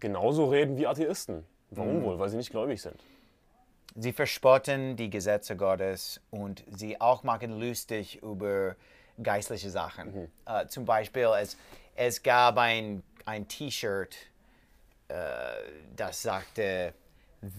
[0.00, 1.44] genauso reden wie Atheisten.
[1.70, 2.18] Warum wohl?
[2.18, 3.00] Weil sie nicht gläubig sind.
[3.94, 8.74] Sie verspotten die Gesetze Gottes und sie auch machen lustig über
[9.22, 10.32] geistliche Sachen.
[10.46, 11.56] Äh, zum Beispiel, es,
[11.94, 14.16] es gab ein, ein T-Shirt,
[15.08, 15.14] äh,
[15.96, 16.94] das sagte,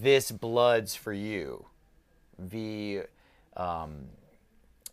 [0.02, 1.64] This blood's for you.
[2.38, 3.04] Wie
[3.56, 4.10] ähm,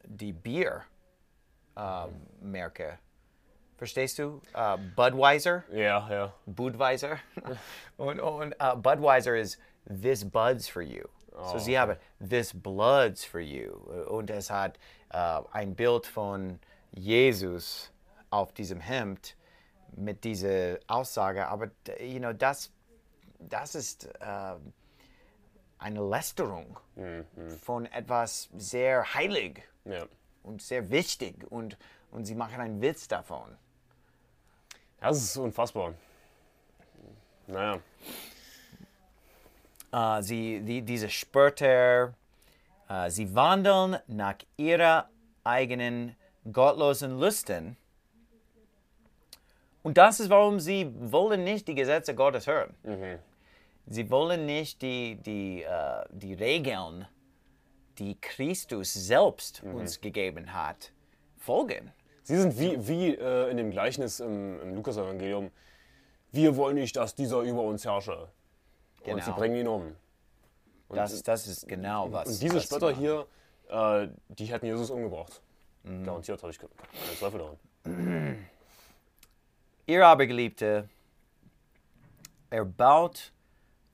[0.05, 0.89] die Bier-Marke.
[3.79, 4.41] Verstehst du?
[4.53, 5.65] Äh, Budweiser.
[5.73, 6.33] Ja, ja.
[6.47, 7.19] Budweiser.
[7.97, 11.09] und und uh, Budweiser is this buds for you.
[11.51, 13.73] so sie haben this bloods for you
[14.09, 14.79] und es hat
[15.11, 16.59] äh, ein Bild von
[16.93, 17.91] Jesus
[18.31, 19.35] auf diesem Hemd
[19.93, 22.71] mit dieser Aussage, aber you know, das,
[23.39, 24.55] das ist äh,
[25.79, 26.79] eine Lästerung
[27.63, 30.07] von etwas sehr heilig Ja.
[30.43, 31.77] und sehr wichtig und,
[32.11, 33.57] und sie machen einen Witz davon.
[35.01, 35.95] Das ist unfassbar.
[37.49, 37.81] Naja,
[39.93, 42.15] Äh, sie, die, diese Spörter,
[42.89, 45.11] äh, sie wandeln nach ihrer
[45.45, 46.17] eigenen
[46.51, 47.77] gottlosen Lüsten.
[49.83, 52.75] Und das ist, warum sie wollen nicht die Gesetze Gottes hören.
[53.87, 57.07] Sie wollen nicht die, die, äh, die Regeln,
[57.99, 60.93] die Christus selbst uns gegeben hat,
[61.37, 61.93] folgen.
[62.23, 65.51] sie sind wie, wie äh, in dem Gleichnis im, im Lukas-Evangelium.
[66.31, 68.29] Wir wollen nicht, dass dieser über uns herrsche.
[69.05, 69.37] Und sie Genau.
[69.37, 69.97] bringen ihn um.
[70.91, 72.29] Das, das ist genau was.
[72.29, 73.27] Und diese was Spötter hier,
[73.69, 75.43] äh, die hätten Jesus umgebracht.
[75.83, 76.05] Mhm.
[76.05, 78.47] Garantiert habe ich ke- keinen Zweifel daran.
[79.87, 80.89] Ihr aber Geliebte,
[82.51, 83.33] erbaut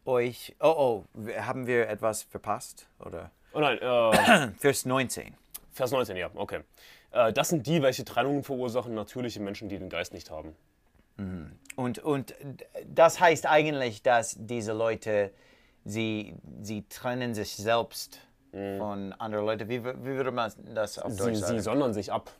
[0.04, 0.54] euch.
[0.60, 2.88] Oh, oh, haben wir etwas verpasst?
[2.98, 3.30] Oder?
[3.52, 5.34] Oh nein, äh, Vers 19.
[5.72, 6.60] Vers 19, ja, okay.
[7.12, 10.54] Äh, das sind die, welche Trennungen verursachen, natürliche Menschen, die den Geist nicht haben.
[11.74, 12.34] Und, und
[12.86, 15.32] das heißt eigentlich, dass diese Leute,
[15.84, 18.20] sie, sie trennen sich selbst
[18.52, 19.68] von anderen Leuten.
[19.68, 21.60] Wie, wie würde man das auf Sie, Deutsch sie sagen?
[21.60, 22.30] sondern sich ab.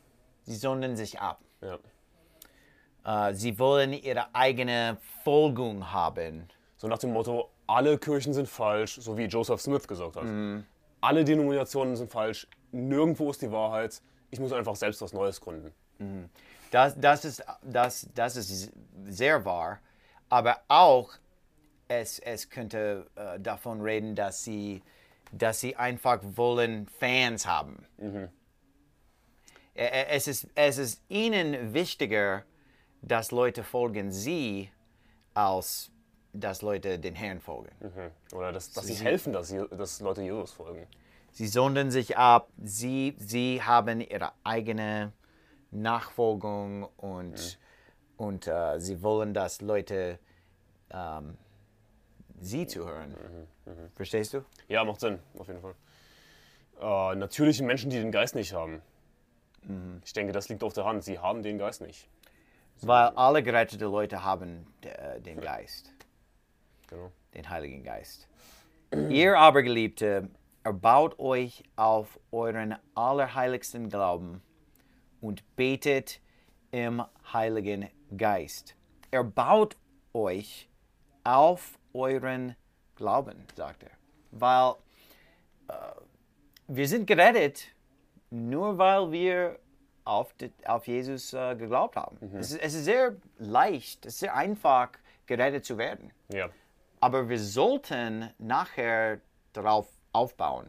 [0.43, 1.41] Sie sondern sich ab.
[1.61, 1.77] Ja.
[3.05, 6.47] Äh, sie wollen ihre eigene Folgung haben.
[6.77, 10.23] So nach dem Motto, alle Kirchen sind falsch, so wie Joseph Smith gesagt hat.
[10.23, 10.65] Mhm.
[11.01, 14.01] Alle Denominationen sind falsch, nirgendwo ist die Wahrheit.
[14.31, 15.73] Ich muss einfach selbst was Neues gründen.
[16.71, 18.71] Das, das, ist, das, das ist
[19.07, 19.79] sehr wahr.
[20.29, 21.11] Aber auch,
[21.87, 24.83] es, es könnte äh, davon reden, dass sie,
[25.31, 27.85] dass sie einfach wollen Fans haben.
[27.99, 28.29] Ä-
[29.75, 32.43] ä- Es, ist, es ist ihnen wichtiger,
[33.01, 34.69] dass Leute folgen sie,
[35.33, 35.91] als
[36.33, 37.71] dass Leute den Herrn folgen.
[38.33, 40.85] Oder dass, dass sie helfen, dass, dass Leute Jesus folgen.
[41.31, 45.13] Sie sondern sich ab, sie, sie haben ihre eigene
[45.71, 47.59] Nachfolgung und,
[48.17, 50.19] und äh, sie wollen, dass Leute
[50.91, 51.37] ähm,
[52.41, 53.15] sie zuhören.
[53.95, 54.43] Verstehst du?
[54.67, 55.75] Ja, macht Sinn, auf jeden Fall.
[56.81, 58.81] Äh, natürliche Menschen, die den Geist nicht haben.
[59.63, 60.01] Mhm.
[60.03, 61.03] Ich denke, das liegt auf der Hand.
[61.03, 62.07] Sie haben den Geist nicht.
[62.81, 65.93] Weil alle gerettete Leute haben äh, den Geist,
[66.87, 67.11] Genau.
[67.33, 68.27] den Heiligen Geist.
[69.09, 70.29] Ihr aber, Geliebte,
[70.63, 74.41] erbaut euch auf euren allerheiligsten Glauben
[75.21, 76.21] und betet
[76.71, 78.75] im Heiligen Geist.
[79.11, 79.75] Erbaut
[80.13, 80.69] euch
[81.23, 82.55] auf euren
[82.95, 83.91] Glauben, sagt er.
[84.31, 84.73] Weil
[85.67, 85.73] äh,
[86.67, 87.67] wir sind gerettet,
[88.29, 89.59] nur weil wir
[90.09, 92.17] auf, die, auf Jesus äh, geglaubt haben.
[92.35, 94.89] Es, ist, es ist sehr leicht, es ist sehr einfach,
[95.25, 96.11] gerettet zu werden.
[96.31, 96.49] Ja.
[96.99, 99.21] Aber wir sollten nachher
[99.53, 100.67] darauf aufbauen.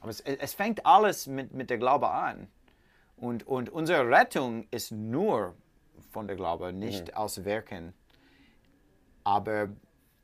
[0.00, 2.48] Aber es, es fängt alles mit, mit der Glaube an.
[3.16, 5.54] Und, und unsere Rettung ist nur
[6.10, 7.92] von der Glaube, nicht aus Werken.
[9.24, 9.68] Aber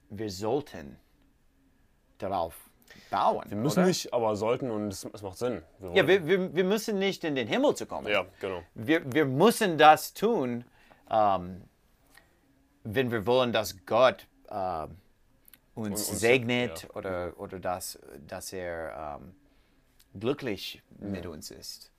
[0.08, 0.98] wir sollten
[2.18, 2.65] darauf
[3.10, 3.44] bauen.
[3.48, 3.88] Wir müssen oder?
[3.88, 5.62] nicht, aber sollten und es, es macht Sinn.
[5.78, 8.08] Wir Ja, wir, wir, wir müssen nicht in den Himmel zu kommen.
[8.08, 8.62] ja, genau.
[8.74, 10.64] Wir, wir müssen das tun,
[11.10, 11.62] ähm,
[12.84, 14.96] wenn wir wollen, dass Gott ähm,
[15.74, 16.90] uns, uns- segnet ja.
[16.94, 19.34] oder, oder dass, dass er ähm,
[20.18, 21.90] glücklich mit uns ist.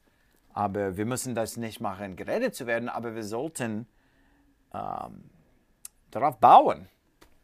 [0.54, 3.88] Aber wir müssen das nicht machen, gerettet zu werden, aber wir sollten
[4.74, 5.30] ähm,
[6.10, 6.88] darauf bauen.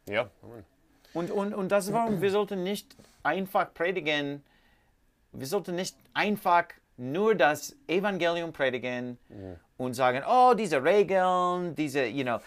[0.09, 0.65] Ja, Amen.
[1.13, 4.43] Und, und, und das ist warum wir sollten nicht einfach predigen,
[5.31, 6.65] wir sollten nicht einfach
[6.97, 9.17] nur das Evangelium predigen
[9.77, 12.39] und sagen, oh, diese Regeln, diese, you know,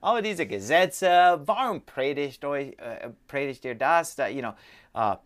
[0.00, 4.16] alle diese Gesetze, warum predigt, euch, äh, predigt ihr das?
[4.16, 4.52] Da, you know,
[4.94, 5.16] äh,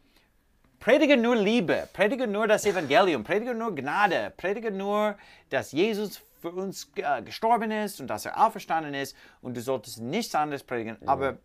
[0.81, 5.16] predige nur Liebe, predige nur das Evangelium, predige nur Gnade, predige nur,
[5.50, 10.00] dass Jesus für uns äh, gestorben ist und dass er auferstanden ist und du solltest
[10.00, 10.96] nichts anderes predigen.
[11.07, 11.37] Aber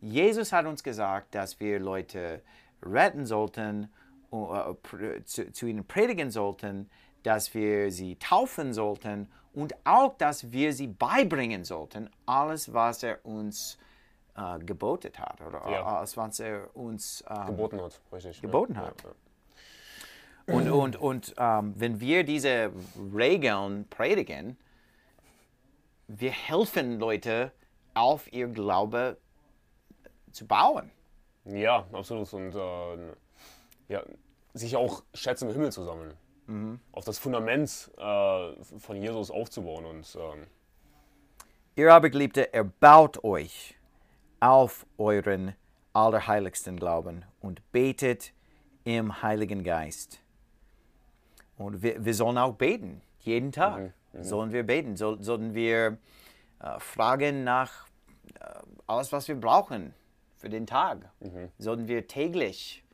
[0.00, 2.42] Jesus hat uns gesagt, dass wir Leute
[2.82, 3.88] retten sollten,
[4.32, 6.88] äh, zu, zu ihnen predigen sollten,
[7.22, 13.24] dass wir sie taufen sollten und auch, dass wir sie beibringen sollten, alles, was er
[13.24, 13.78] uns
[14.36, 15.84] äh, gebotet hat oder Ja.
[15.84, 18.40] alles, was er uns ähm, Geboten hat, richtig.
[18.40, 19.02] Geboten ja, hat.
[20.46, 22.70] Ja, Und, und, und ähm, wenn wir diese
[23.14, 24.56] Regeln predigen,
[26.06, 27.52] wir helfen Leute
[27.94, 29.18] auf ihr Glaube
[30.32, 30.90] zu bauen.
[31.44, 32.32] Ja, absolut.
[32.32, 33.12] Und äh,
[33.88, 34.02] ja,
[34.54, 36.14] sich auch Schätze im Himmel zu sammeln.
[36.92, 39.84] Auf das Fundament äh, von Jesus aufzubauen.
[39.84, 40.46] Und ähm,
[41.76, 43.76] Ihr aber Geliebte, erbaut euch
[44.40, 45.54] auf euren
[45.92, 48.32] allerheiligsten Glauben und betet
[48.84, 50.20] im Heiligen Geist.
[51.56, 55.98] Und wir, wir sollen auch beten, jeden Tag sollen wir beten, soll, sollen wir
[56.60, 57.86] äh, fragen nach
[58.40, 58.54] äh,
[58.86, 59.92] alles, was wir brauchen
[60.38, 61.10] für den Tag.
[61.58, 62.84] Sollten wir täglich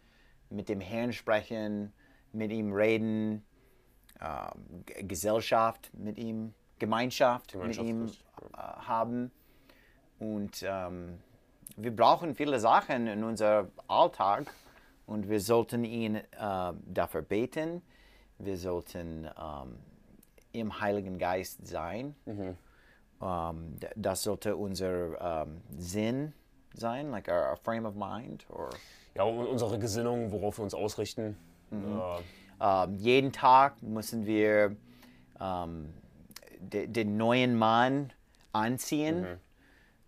[0.50, 1.92] mit dem Herrn sprechen,
[2.32, 3.44] mit ihm reden,
[4.20, 8.06] ähm, G- Gesellschaft mit ihm, Gemeinschaft, Gemeinschaft mit ihm
[8.52, 9.30] äh, haben.
[10.18, 11.18] Und ähm,
[11.76, 14.46] wir brauchen viele Sachen in unserem Alltag
[15.06, 16.22] und wir sollten ihn äh,
[16.86, 17.82] dafür beten.
[18.38, 19.76] Wir sollten ähm,
[20.52, 22.14] im Heiligen Geist sein.
[23.20, 26.43] Ähm, d- das sollte unser ähm, Sinn sein,
[27.10, 28.44] like our, our frame of mind.
[28.48, 28.70] Or,
[29.14, 31.36] ja, und unsere Gesinnung, worauf wir uns ausrichten.
[31.72, 31.76] Äh,
[32.60, 34.76] ähm, jeden Tag müssen wir
[35.40, 35.92] ähm,
[36.60, 38.12] de, den neuen Mann
[38.52, 39.26] anziehen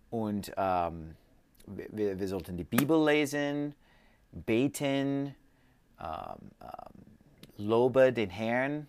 [0.09, 1.15] und ähm,
[1.65, 3.75] wir, wir sollten die Bibel lesen,
[4.31, 5.35] beten,
[5.99, 6.51] ähm,
[7.57, 8.87] lobe den Herrn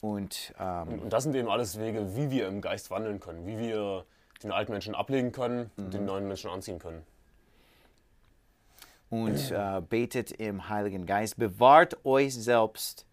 [0.00, 3.58] und ähm, Und das sind eben alles Wege, wie wir im Geist wandeln können, wie
[3.58, 4.04] wir
[4.42, 7.02] den alten Menschen ablegen können und den neuen Menschen anziehen können.
[9.10, 11.38] und äh, betet im Heiligen Geist.
[11.38, 13.06] Bewahrt euch selbst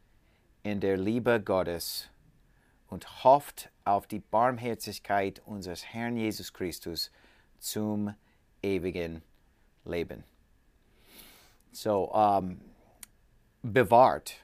[0.63, 2.09] in der Liebe Gottes
[2.87, 7.11] und hofft auf die Barmherzigkeit unseres Herrn Jesus Christus
[7.59, 8.13] zum
[8.63, 9.21] ewigen
[9.85, 10.23] Leben.
[11.71, 12.59] So, ähm,
[13.61, 14.35] bewahrt.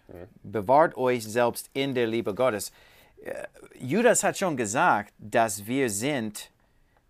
[0.44, 2.72] Bewahrt euch selbst in der Liebe Gottes.
[3.22, 3.48] Äh,
[3.80, 6.52] Judas hat schon gesagt, dass wir sind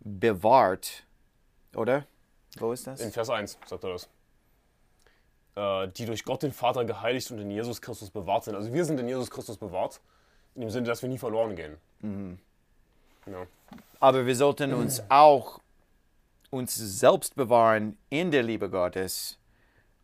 [0.07, 1.05] bewahrt,
[1.75, 2.05] oder?
[2.57, 3.01] Wo ist das?
[3.01, 4.09] In Vers 1 sagt er das.
[5.55, 8.55] Äh, die durch Gott den Vater geheiligt und in Jesus Christus bewahrt sind.
[8.55, 9.99] Also wir sind in Jesus Christus bewahrt,
[10.55, 11.77] in dem Sinne, dass wir nie verloren gehen.
[13.25, 13.45] Ja.
[13.99, 15.59] Aber wir sollten uns auch
[16.49, 19.37] uns selbst bewahren in der Liebe Gottes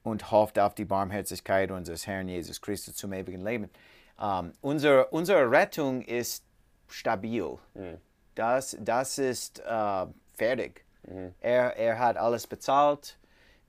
[0.04, 3.70] und hofft auf die Barmherzigkeit unseres Herrn Jesus Christus zum ewigen Leben.
[4.20, 6.44] Ähm, unsere, unsere Rettung ist
[6.88, 7.58] stabil.
[8.36, 10.84] Das, das ist äh, fertig.
[11.42, 13.18] Er, er hat alles bezahlt.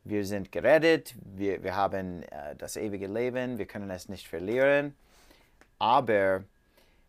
[0.04, 1.14] Wir sind gerettet.
[1.22, 3.58] Wir, wir haben äh, das ewige Leben.
[3.58, 4.94] Wir können es nicht verlieren.
[5.78, 6.44] Aber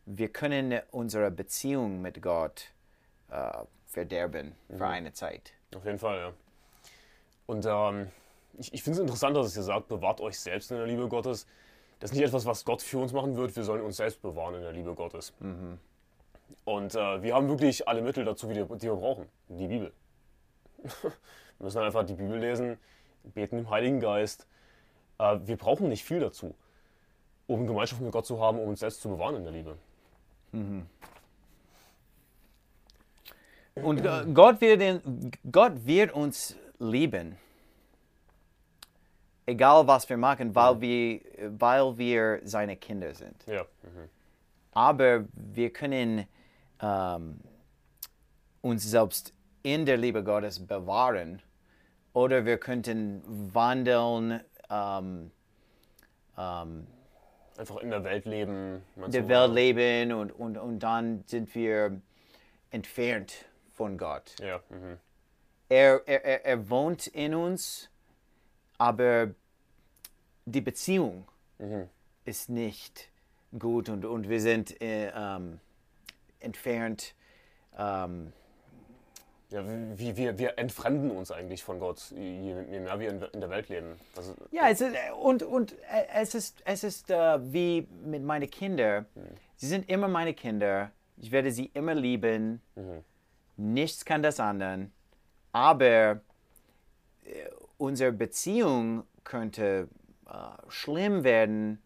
[0.05, 2.71] wir können unsere Beziehung mit Gott
[3.29, 3.51] äh,
[3.87, 5.53] verderben für eine Zeit.
[5.75, 6.33] Auf jeden Fall, ja.
[7.47, 8.11] Und ähm,
[8.57, 11.07] ich, ich finde es interessant, dass es hier sagt, bewahrt euch selbst in der Liebe
[11.07, 11.47] Gottes.
[11.99, 14.55] Das ist nicht etwas, was Gott für uns machen wird, wir sollen uns selbst bewahren
[14.55, 15.33] in der Liebe Gottes.
[16.63, 19.27] Und äh, wir haben wirklich alle Mittel dazu, die, die wir brauchen.
[19.49, 19.93] Die Bibel.
[20.83, 21.11] wir
[21.59, 22.77] müssen einfach die Bibel lesen,
[23.23, 24.47] beten im Heiligen Geist.
[25.19, 26.55] Äh, wir brauchen nicht viel dazu,
[27.47, 29.77] um Gemeinschaft mit Gott zu haben, um uns selbst zu bewahren in der Liebe.
[33.75, 37.37] Und äh, Gott wird, den, Gott wird uns lieben.
[39.45, 41.21] Egal was wir machen, weil wir,
[41.59, 43.45] weil wir seine Kinder sind.
[43.45, 43.61] Ja.
[43.83, 44.09] Mhm.
[44.75, 46.27] Aber wir können
[46.81, 47.39] ähm,
[48.61, 49.33] uns selbst
[49.63, 51.41] in der Liebe Gottes bewahren
[52.13, 55.31] oder wir könnten wandeln, ähm,
[56.37, 56.87] ähm,
[57.57, 58.83] Einfach in der Welt leben.
[58.97, 59.29] meinst der du?
[59.29, 62.01] Welt leben und, und, und dann sind wir
[62.69, 64.35] entfernt von Gott.
[64.41, 64.59] Ja.
[64.69, 64.97] Mhm.
[65.69, 67.89] Er, er, er, er wohnt in uns,
[68.77, 69.33] aber
[70.45, 71.27] die Beziehung
[72.25, 73.09] ist nicht
[73.59, 75.59] gut und, und wir sind äh, ähm,
[76.39, 77.13] entfernt.
[77.77, 78.33] Ähm,
[79.51, 79.63] Ja,
[79.95, 83.49] wie, wir, wir entfremden uns eigentlich von Gott, je, je mehr wir in, in der
[83.49, 83.99] Welt leben.
[84.17, 88.49] Also, ja, es ist, und, und äh, es ist, es ist äh, wie mit meinen
[88.49, 89.05] Kindern.
[89.55, 90.91] Sie sind immer meine Kinder.
[91.17, 92.59] Ich werde sie immer lieben.
[93.55, 94.91] Nichts kann das ändern.
[95.53, 96.19] Aber
[97.23, 99.87] äh, unsere Beziehung könnte
[100.27, 100.31] äh,
[100.67, 101.81] schlimm werden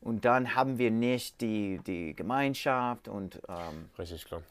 [0.00, 4.42] und dann haben wir nicht die, die Gemeinschaft und ähm, Richtig, klar.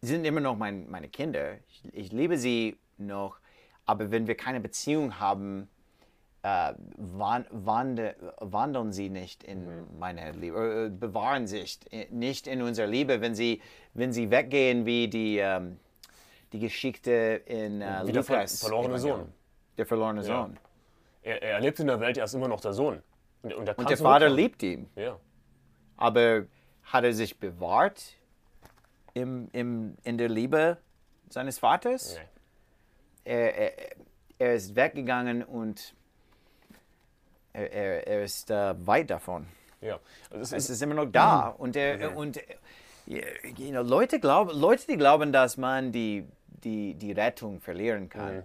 [0.00, 1.54] sie sind immer noch mein, meine Kinder.
[1.68, 3.38] Ich, ich liebe sie noch,
[3.86, 5.68] aber wenn wir keine Beziehung haben,
[6.42, 9.66] äh, wan, wande, wandeln sie nicht in
[9.98, 11.78] meine Liebe, äh, bewahren sich
[12.10, 13.60] nicht in unserer Liebe, wenn sie,
[13.92, 15.78] wenn sie weggehen wie die, ähm,
[16.52, 18.60] die Geschichte in äh, Wie der Lukas.
[18.60, 19.18] verlorene Evangelium.
[19.20, 19.32] Sohn.
[19.76, 20.26] Der verlorene Ja.
[20.44, 20.58] Sohn.
[21.22, 23.02] Er, er lebt in der Welt, er ist immer noch der Sohn.
[23.42, 24.90] Und, und, er Und der Vater liebt ihn.
[24.96, 25.18] Ja.
[25.96, 26.46] Aber
[26.84, 28.16] hat er sich bewahrt
[29.14, 30.78] im, im, in der Liebe
[31.28, 32.16] seines Vaters?
[32.16, 33.32] Nee.
[33.32, 33.96] Er, er,
[34.38, 35.94] er ist weggegangen und
[37.52, 39.46] er, er, er ist äh, weit davon.
[39.80, 39.98] Ja.
[40.30, 41.48] Also es Es ist, ist immer noch da.
[41.48, 42.38] Und, er, und
[43.06, 43.22] äh,
[43.56, 48.38] you know, Leute, glauben, Leute, die glauben, dass man die, die, die Rettung verlieren kann.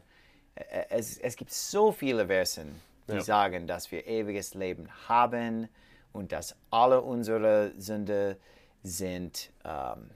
[0.56, 3.22] Äh, Es, es gibt so viele Versen, die Ja.
[3.22, 5.70] sagen, dass wir ewiges Leben haben
[6.12, 8.38] und dass alle unsere Sünde
[8.84, 10.10] sind ähm,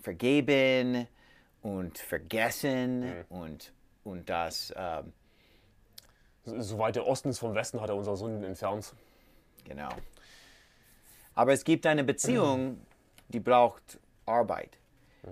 [0.00, 1.06] vergeben
[1.62, 3.72] und vergessen und,
[4.04, 5.12] und dass ähm,
[6.44, 8.94] soweit der Osten ist vom Westen, hat er unsere Sünden entfernt.
[9.64, 9.90] Genau.
[11.34, 12.80] Aber es gibt eine Beziehung,
[13.28, 14.78] die braucht Arbeit.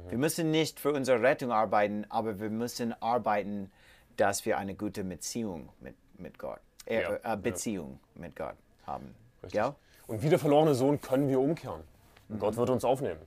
[0.09, 3.71] Wir müssen nicht für unsere Rettung arbeiten, aber wir müssen arbeiten,
[4.17, 7.37] dass wir eine gute Beziehung mit, mit Gott, Ja, äh, ja.
[7.37, 8.57] Beziehung mit Gott
[8.87, 9.15] haben.
[9.43, 9.61] Richtig.
[9.61, 9.75] Gell?
[10.07, 11.83] Und wie der verlorene Sohn können wir umkehren.
[12.29, 13.21] Und Gott wird uns aufnehmen.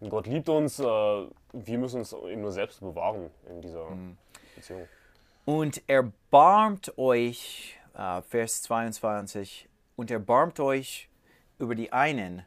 [0.00, 3.88] Und Gott liebt uns, äh, wir müssen uns eben nur selbst bewahren in dieser
[4.54, 4.86] Beziehung.
[5.44, 11.08] Und erbarmt euch, äh, Vers 22, und erbarmt euch
[11.58, 12.44] über die einen,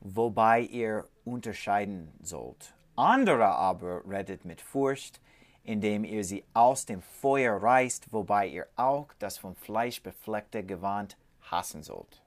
[0.00, 2.74] wobei ihr unterscheiden sollt.
[2.96, 5.20] Andere aber rettet mit Furcht,
[5.66, 11.16] indem ihr sie aus dem Feuer reißt, wobei ihr auch das vom Fleisch befleckte Gewand
[11.42, 12.22] hassen sollt.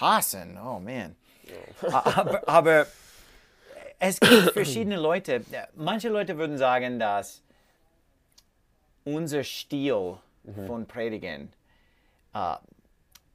[0.00, 1.16] Hassen, oh man.
[1.82, 2.86] aber, aber
[3.98, 5.44] es gibt verschiedene Leute.
[5.74, 7.42] Manche Leute würden sagen, dass
[9.04, 10.18] unser Stil
[10.66, 11.52] von Predigen,
[12.34, 12.56] äh,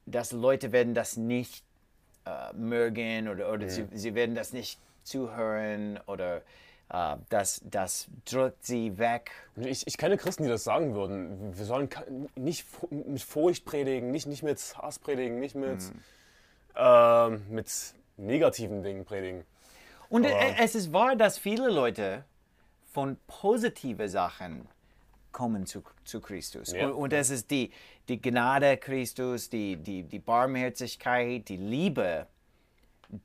[0.04, 1.64] dass Leute werden das nicht
[2.26, 6.42] äh, mögen oder, oder sie, sie werden das nicht zuhören oder
[6.90, 9.30] äh, das, das drückt sie weg.
[9.56, 11.56] Ich, ich kenne Christen, die das sagen würden.
[11.56, 11.88] Wir sollen
[12.34, 15.80] nicht mit Furcht predigen, nicht, nicht mit Hass predigen, nicht mit,
[16.76, 17.70] ähm, mit
[18.16, 19.44] negativen Dingen predigen.
[20.08, 22.24] Und Aber- e- es ist wahr, dass viele Leute
[22.92, 24.66] von positiven Sachen
[25.30, 26.72] kommen zu, zu Christus.
[26.72, 26.86] Ja.
[26.86, 27.70] Und, und es ist die,
[28.08, 32.26] die Gnade Christus, die, die, die Barmherzigkeit, die Liebe.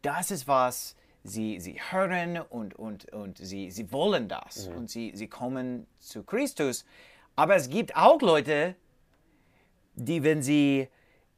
[0.02, 4.68] Das ist was sie, sie hören und, und, und sie, sie wollen das.
[4.68, 6.86] Und sie, sie kommen zu Christus.
[7.36, 8.76] Aber es gibt auch Leute,
[9.96, 10.90] die, wenn sie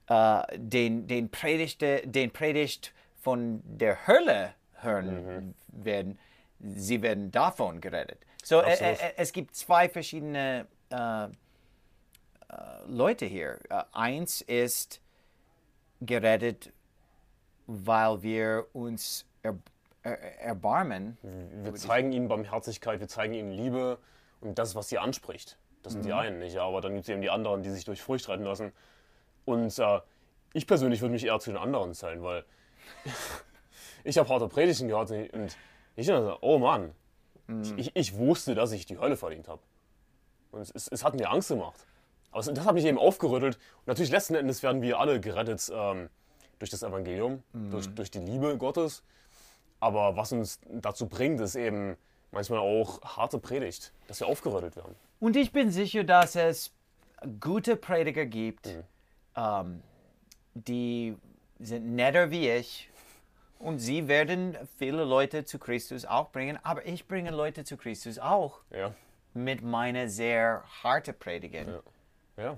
[0.07, 6.19] äh, den, den, Predigte, den Predigt von der Hölle hören werden,
[6.59, 8.19] sie werden davon gerettet.
[8.43, 9.01] So, äh, Absolut.
[9.01, 11.29] äh, es gibt zwei verschiedene äh, äh,
[12.87, 13.59] Leute hier.
[13.91, 15.01] Eins ist
[16.01, 16.71] gerettet,
[17.65, 19.25] weil wir uns
[20.05, 21.17] erbarmen.
[21.63, 23.97] Wir zeigen ihnen Barmherzigkeit, wir zeigen ihnen Liebe
[24.41, 25.57] und das, was sie anspricht.
[25.83, 26.57] Das sind die einen, nicht?
[26.57, 28.71] Aber dann gibt es eben die anderen, die sich durch Furcht retten lassen.
[29.45, 29.99] Und äh,
[30.53, 32.43] ich persönlich würde mich eher zu den anderen zählen, weil
[34.03, 35.55] ich habe harte Predigten gehört und
[35.95, 36.93] ich dachte, oh Mann,
[37.77, 39.61] ich, ich wusste, dass ich die Hölle verdient habe.
[40.51, 41.85] Und es, es, es hat mir Angst gemacht.
[42.31, 43.55] Aber es, das hat mich eben aufgerüttelt.
[43.79, 46.09] Und natürlich letzten Endes werden wir alle gerettet ähm,
[46.59, 49.03] durch das Evangelium, durch, durch die Liebe Gottes.
[49.85, 51.95] Aber was uns dazu bringt, ist eben
[52.31, 54.95] manchmal auch harte Predigt, dass wir aufgerüttelt werden.
[55.19, 56.71] Und ich bin sicher, dass es
[57.39, 58.67] gute Prediger gibt,
[59.35, 59.83] ähm,
[60.55, 61.15] die
[61.59, 62.89] sind netter wie ich.
[63.59, 68.17] Und sie werden viele Leute zu Christus auch bringen, aber ich bringe Leute zu Christus
[68.17, 68.91] auch Ja,
[69.35, 71.67] mit meiner sehr harte Predigen,
[72.37, 72.57] ja,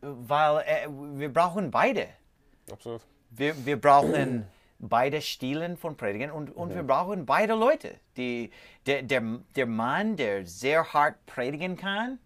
[0.00, 2.08] weil äh, wir brauchen beide.
[2.72, 3.02] absolut.
[3.28, 4.46] Wir, wir brauchen
[4.78, 7.98] beide Stilen von Predigen und, und wir brauchen beide Leute.
[8.16, 8.50] Die,
[8.86, 9.22] der, der,
[9.54, 12.18] der Mann, der sehr hart predigen kann,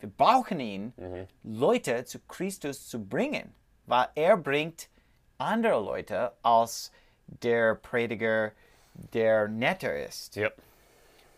[0.00, 0.94] wir brauchen ihn,
[1.42, 3.54] Leute zu Christus zu bringen,
[3.86, 4.88] weil er bringt
[5.36, 6.90] andere Leute als
[7.26, 8.52] der Prediger,
[8.94, 10.36] der netter ist.
[10.36, 10.50] Ja,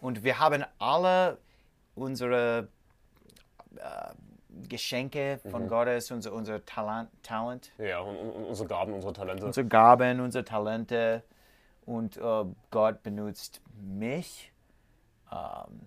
[0.00, 1.38] Und wir haben alle
[1.94, 2.68] unsere
[3.76, 4.14] äh,
[4.68, 9.44] Geschenke von Gottes, unser, unser Talent, Talent ja und, und, unsere Gaben, unsere Talente.
[9.44, 11.22] unsere Gaben, unsere Talente
[11.86, 14.52] und äh, Gott benutzt mich
[15.30, 15.80] ähm,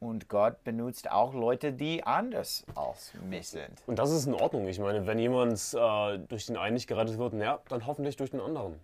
[0.00, 3.70] und Gott benutzt auch Leute, die anders als mich sind.
[3.86, 4.66] Und das ist in Ordnung.
[4.66, 8.30] Ich meine, wenn jemand äh, durch den einen nicht gerettet wird, ja, dann hoffentlich durch
[8.30, 8.80] den anderen.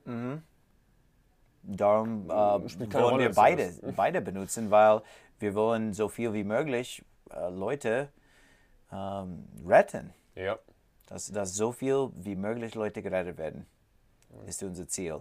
[1.65, 5.03] Darum äh, keine wollen wir beide, beide benutzen, weil
[5.41, 8.09] wir wollen so viel wie möglich äh, Leute
[8.93, 10.13] ähm, retten.
[10.35, 10.59] Ja,
[11.07, 13.67] Dass, dass so viel wie möglich Leute gerettet werden,
[14.47, 15.21] ist unser Ziel.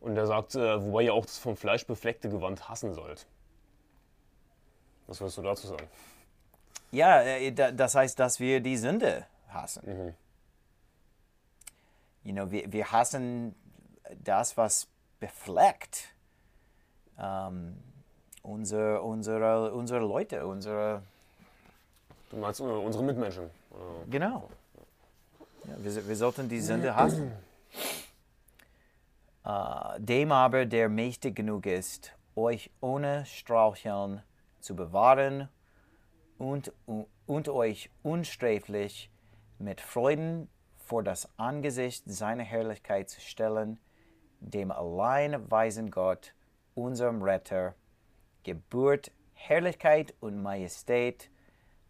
[0.00, 3.26] und er sagt, äh, wobei ihr auch das vom Fleisch befleckte Gewand hassen sollt.
[5.06, 5.88] Was würdest du dazu sagen?
[6.92, 10.14] Ja, äh, da- das heißt, dass wir die Sünde hassen.
[12.24, 13.54] You know, wir, wir hassen
[14.22, 14.86] das, was
[15.18, 16.08] befleckt.
[17.18, 17.76] Ähm,
[18.42, 21.02] unsere, unsere, unsere Leute, unsere,
[22.30, 23.44] Du meinst äh, unsere Mitmenschen.
[23.44, 24.48] Äh, genau.
[25.64, 27.32] Ja, wir, wir sollten die Sünde hassen.
[29.44, 34.22] Äh, dem aber, der mächtig genug ist, euch ohne Straucheln
[34.60, 35.48] zu bewahren
[36.36, 36.72] und,
[37.26, 39.10] und euch unsträflich
[39.58, 43.78] mit Freuden vor das Angesicht seiner Herrlichkeit zu stellen,
[44.40, 46.34] dem allein weisen Gott,
[46.74, 47.74] unserem Retter,
[48.44, 51.30] Geburt, Herrlichkeit und Majestät,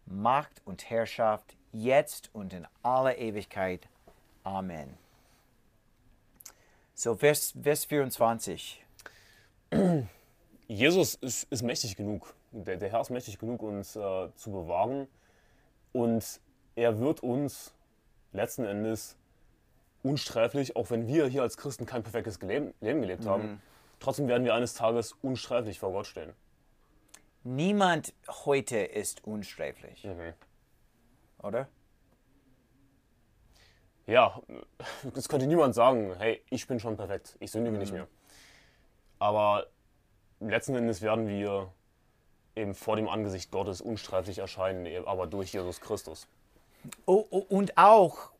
[0.09, 3.87] Macht und Herrschaft, jetzt und in aller Ewigkeit.
[4.43, 4.97] Amen.
[6.95, 8.83] So, Vers, Vers 24.
[10.67, 12.33] Jesus ist, ist mächtig genug.
[12.51, 15.07] Der, der Herr ist mächtig genug, uns äh, zu bewahren.
[15.93, 16.41] Und
[16.75, 17.73] er wird uns
[18.33, 19.15] letzten Endes
[20.03, 23.61] unsträflich, auch wenn wir hier als Christen kein perfektes Leben, Leben gelebt haben,
[23.99, 26.33] trotzdem werden wir eines Tages unsträflich vor Gott stehen.
[27.43, 28.13] Niemand
[28.45, 30.07] heute ist unsträflich,
[31.41, 31.67] oder?
[34.05, 34.41] Ja,
[35.13, 38.07] das könnte niemand sagen, hey, ich bin schon perfekt, ich sündige nicht mehr.
[39.19, 39.67] Aber
[40.39, 41.71] letzten Endes werden wir
[42.55, 46.27] eben vor dem Angesicht Gottes unsträflich erscheinen, aber durch Jesus Christus.
[47.05, 48.31] Oh, oh, und auch,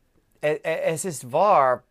[0.42, 1.84] äh, äh, es ist wahr,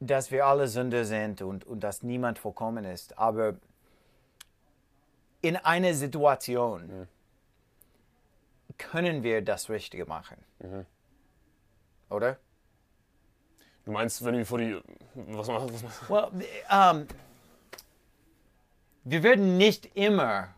[0.00, 3.18] dass wir alle Sünder sind und, und dass niemand vollkommen ist.
[3.18, 3.54] Aber
[5.42, 7.08] in einer Situation
[8.78, 10.36] können wir das Richtige machen.
[12.10, 12.38] Oder?
[13.84, 14.80] Du meinst, wenn wir vor die.
[15.14, 16.28] Was, was, was, Well,
[16.70, 17.06] ähm,
[19.04, 20.54] wir werden nicht immer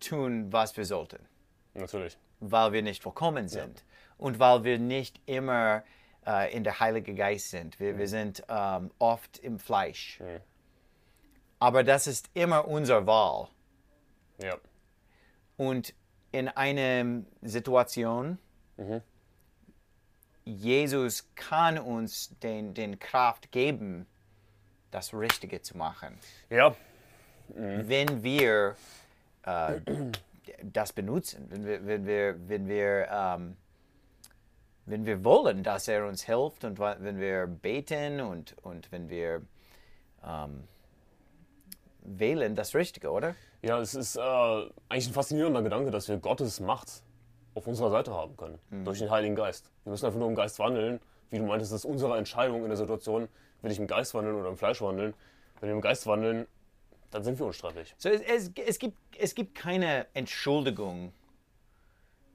[0.00, 1.18] tun, was wir sollten.
[1.74, 2.16] natürlich.
[2.40, 3.84] weil wir nicht vollkommen sind
[4.18, 5.82] und weil wir nicht immer
[6.26, 7.78] äh, in der Heilige Geist sind.
[7.78, 10.20] Wir, wir sind ähm, oft im Fleisch.
[11.58, 13.48] Aber das ist immer unsere Wahl.
[14.42, 14.56] Ja.
[15.56, 15.94] Und
[16.32, 18.38] in einer Situation,
[20.44, 24.06] Jesus kann uns den, den Kraft geben,
[24.90, 26.18] das Richtige zu machen.
[26.50, 26.74] Ja,
[27.48, 28.76] wenn wir
[29.44, 29.80] äh,
[30.62, 33.56] das benutzen, wenn wir, wenn wir, wenn wir, ähm,
[34.86, 39.42] wenn wir wollen, dass er uns hilft und wenn wir beten und, und wenn wir
[40.24, 40.64] ähm,
[42.04, 43.34] wählen das Richtige, oder?
[43.64, 47.02] ja, es ist äh, eigentlich ein faszinierender Gedanke, dass wir Gottes Macht
[47.54, 48.58] auf unserer Seite haben können.
[48.84, 49.70] Durch den Heiligen Geist.
[49.84, 51.00] Wir müssen einfach nur im Geist wandeln.
[51.30, 53.28] Wie du meintest, das ist unsere Entscheidung in der Situation,
[53.62, 55.14] will ich im Geist wandeln oder im Fleisch wandeln.
[55.60, 56.46] Wenn wir im Geist wandeln,
[57.10, 57.94] dann sind wir unsträflich.
[57.96, 61.12] So, es, es, es, gibt, es gibt keine Entschuldigung,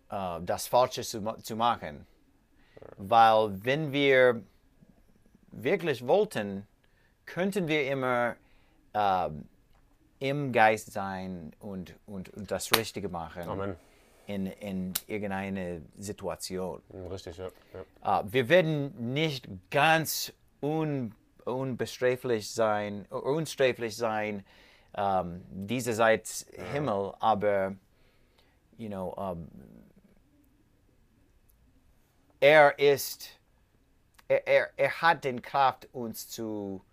[0.09, 2.07] äh, das Falsche zu, zu machen.
[2.97, 4.41] Weil wenn wir
[5.51, 6.65] wirklich wollten,
[7.25, 8.35] könnten wir immer
[8.93, 9.47] ähm,
[10.19, 13.75] im Geist sein und, und, und das Richtige machen Amen.
[14.27, 16.81] in, in irgendeiner Situation.
[17.09, 17.47] Richtig, ja.
[18.03, 18.19] ja.
[18.19, 21.15] Äh, wir werden nicht ganz un,
[21.45, 24.45] unbesträflich sein, unsträflich sein,
[24.95, 27.75] ähm, dieserseits Himmel, aber
[28.77, 29.47] you know, ähm,
[32.39, 33.39] er ist,
[34.27, 36.83] er, er, er hat den Kraft, uns zu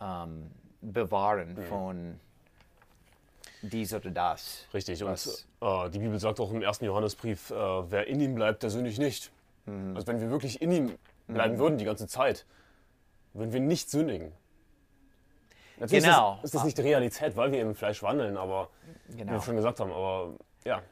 [0.00, 0.50] ähm,
[0.80, 2.20] bewahren von
[3.62, 4.66] dies oder das.
[4.74, 5.02] Richtig.
[5.02, 8.70] Und äh, die Bibel sagt auch im ersten Johannesbrief, äh, wer in ihm bleibt, der
[8.70, 9.30] sündigt nicht.
[9.94, 10.98] Also wenn wir wirklich in ihm
[11.28, 12.44] bleiben würden die ganze Zeit,
[13.32, 14.32] würden wir nicht sündigen.
[15.78, 16.34] Natürlich Genau.
[16.34, 18.70] ist, das, ist das nicht die Realität, weil wir im Fleisch wandeln, aber
[19.08, 19.32] wie Genau.
[19.32, 20.34] wir schon gesagt haben, aber
[20.64, 20.82] ja,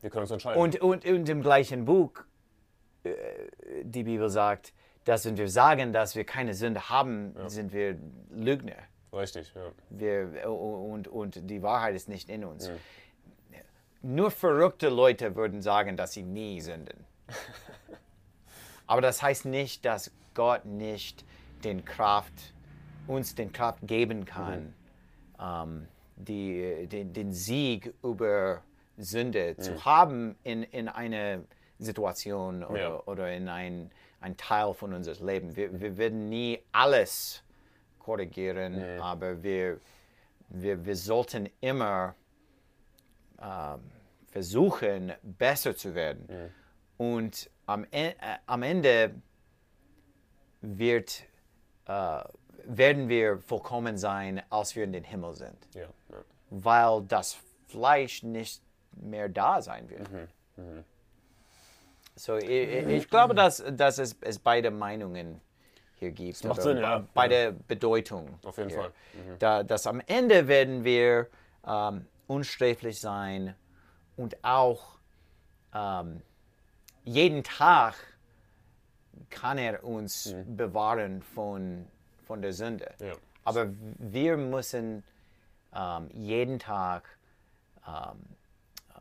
[0.00, 0.60] wir können uns entscheiden.
[0.60, 2.12] Und, und, und im gleichen Buch,
[3.02, 3.12] äh,
[3.82, 4.72] die Bibel sagt,
[5.04, 7.98] dass wenn wir sagen, dass wir keine Sünde haben, sind wir
[8.30, 8.76] Lügner.
[9.14, 9.70] Richtig, ja.
[9.90, 12.70] Wir, und, und die Wahrheit ist nicht in uns.
[14.02, 17.04] Nur verrückte Leute würden sagen, dass sie nie sünden.
[18.86, 21.24] Aber das heißt nicht, dass Gott nicht
[21.64, 22.52] den Kraft,
[23.06, 24.74] uns den Kraft geben kann,
[25.40, 28.62] ähm, die, den, den Sieg über
[28.98, 31.40] Sünde zu haben in, in einer
[31.78, 33.02] Situation oder, Ja.
[33.06, 33.90] oder in ein,
[34.20, 35.56] ein Teil von unseres Lebens.
[35.56, 37.42] Wir, wir werden nie alles
[38.04, 39.80] korrigieren, aber wir,
[40.48, 42.14] wir, wir sollten immer
[43.40, 43.80] ähm,
[44.26, 46.28] versuchen, besser zu werden.
[46.98, 49.14] Und am, En- äh, am Ende
[50.60, 51.24] wird,
[51.86, 52.20] äh,
[52.66, 56.16] werden wir vollkommen sein, als wir in den Himmel sind, ja, ja.
[56.50, 57.36] weil das
[57.68, 60.08] Fleisch nicht mehr da sein wird.
[62.16, 65.40] So, ich, ich- ich glaube, dass, dass es, es beide Meinungen
[65.96, 66.44] hier gibt.
[66.44, 67.04] macht oder Sinn, ja.
[67.14, 68.38] Bei der Bedeutung.
[68.44, 68.78] Auf jeden hier.
[68.78, 68.92] Fall.
[69.38, 71.28] Da, dass am Ende werden wir
[71.66, 73.54] ähm, unsträflich sein
[74.16, 74.98] und auch
[75.74, 76.22] ähm,
[77.04, 77.94] jeden Tag
[79.30, 81.86] kann er uns bewahren von,
[82.26, 82.94] von der Sünde.
[83.00, 83.14] Ja.
[83.44, 83.68] Aber
[83.98, 85.04] wir müssen
[85.74, 87.04] ähm, jeden Tag
[87.86, 88.20] ähm,
[88.88, 88.98] äh,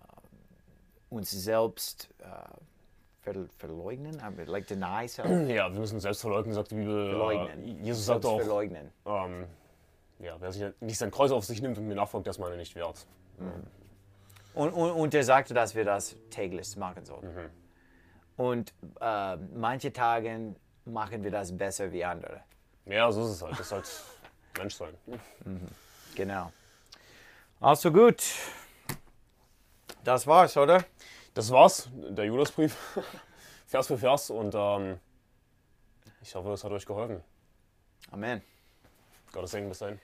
[1.10, 2.26] uns selbst äh,
[3.24, 7.10] ver verleugnen, aber like deny self, Ja, wir müssen selbst verleugnen, sagt die Bibel.
[7.10, 7.64] verleugnen.
[7.64, 8.92] Äh, Jesus sagt Selbst auch, verleugnen.
[9.06, 9.46] ähm,
[10.20, 12.76] ja, wer sich nicht sein Kreuz auf sich nimmt und mir nachfolgt, ist meine nicht
[12.76, 13.06] wert.
[14.54, 17.28] Und, und, und er sagte, dass wir das täglich machen sollten.
[18.38, 20.56] Und äh, manche Tage
[20.86, 22.42] machen wir das besser wie andere.
[22.86, 23.54] Ja, so ist es halt.
[23.54, 24.04] Das ist halt
[24.58, 24.94] Menschsein.
[26.16, 26.52] Genau.
[27.60, 28.24] Also gut.
[30.04, 30.84] Das war's, oder?
[31.34, 32.78] Das war's, der Judasbrief.
[33.66, 35.00] Vers für Vers und ähm,
[36.22, 37.24] ich hoffe, es hat euch geholfen.
[38.12, 38.44] Amen.
[39.32, 40.00] Gottes Segen bis dahin.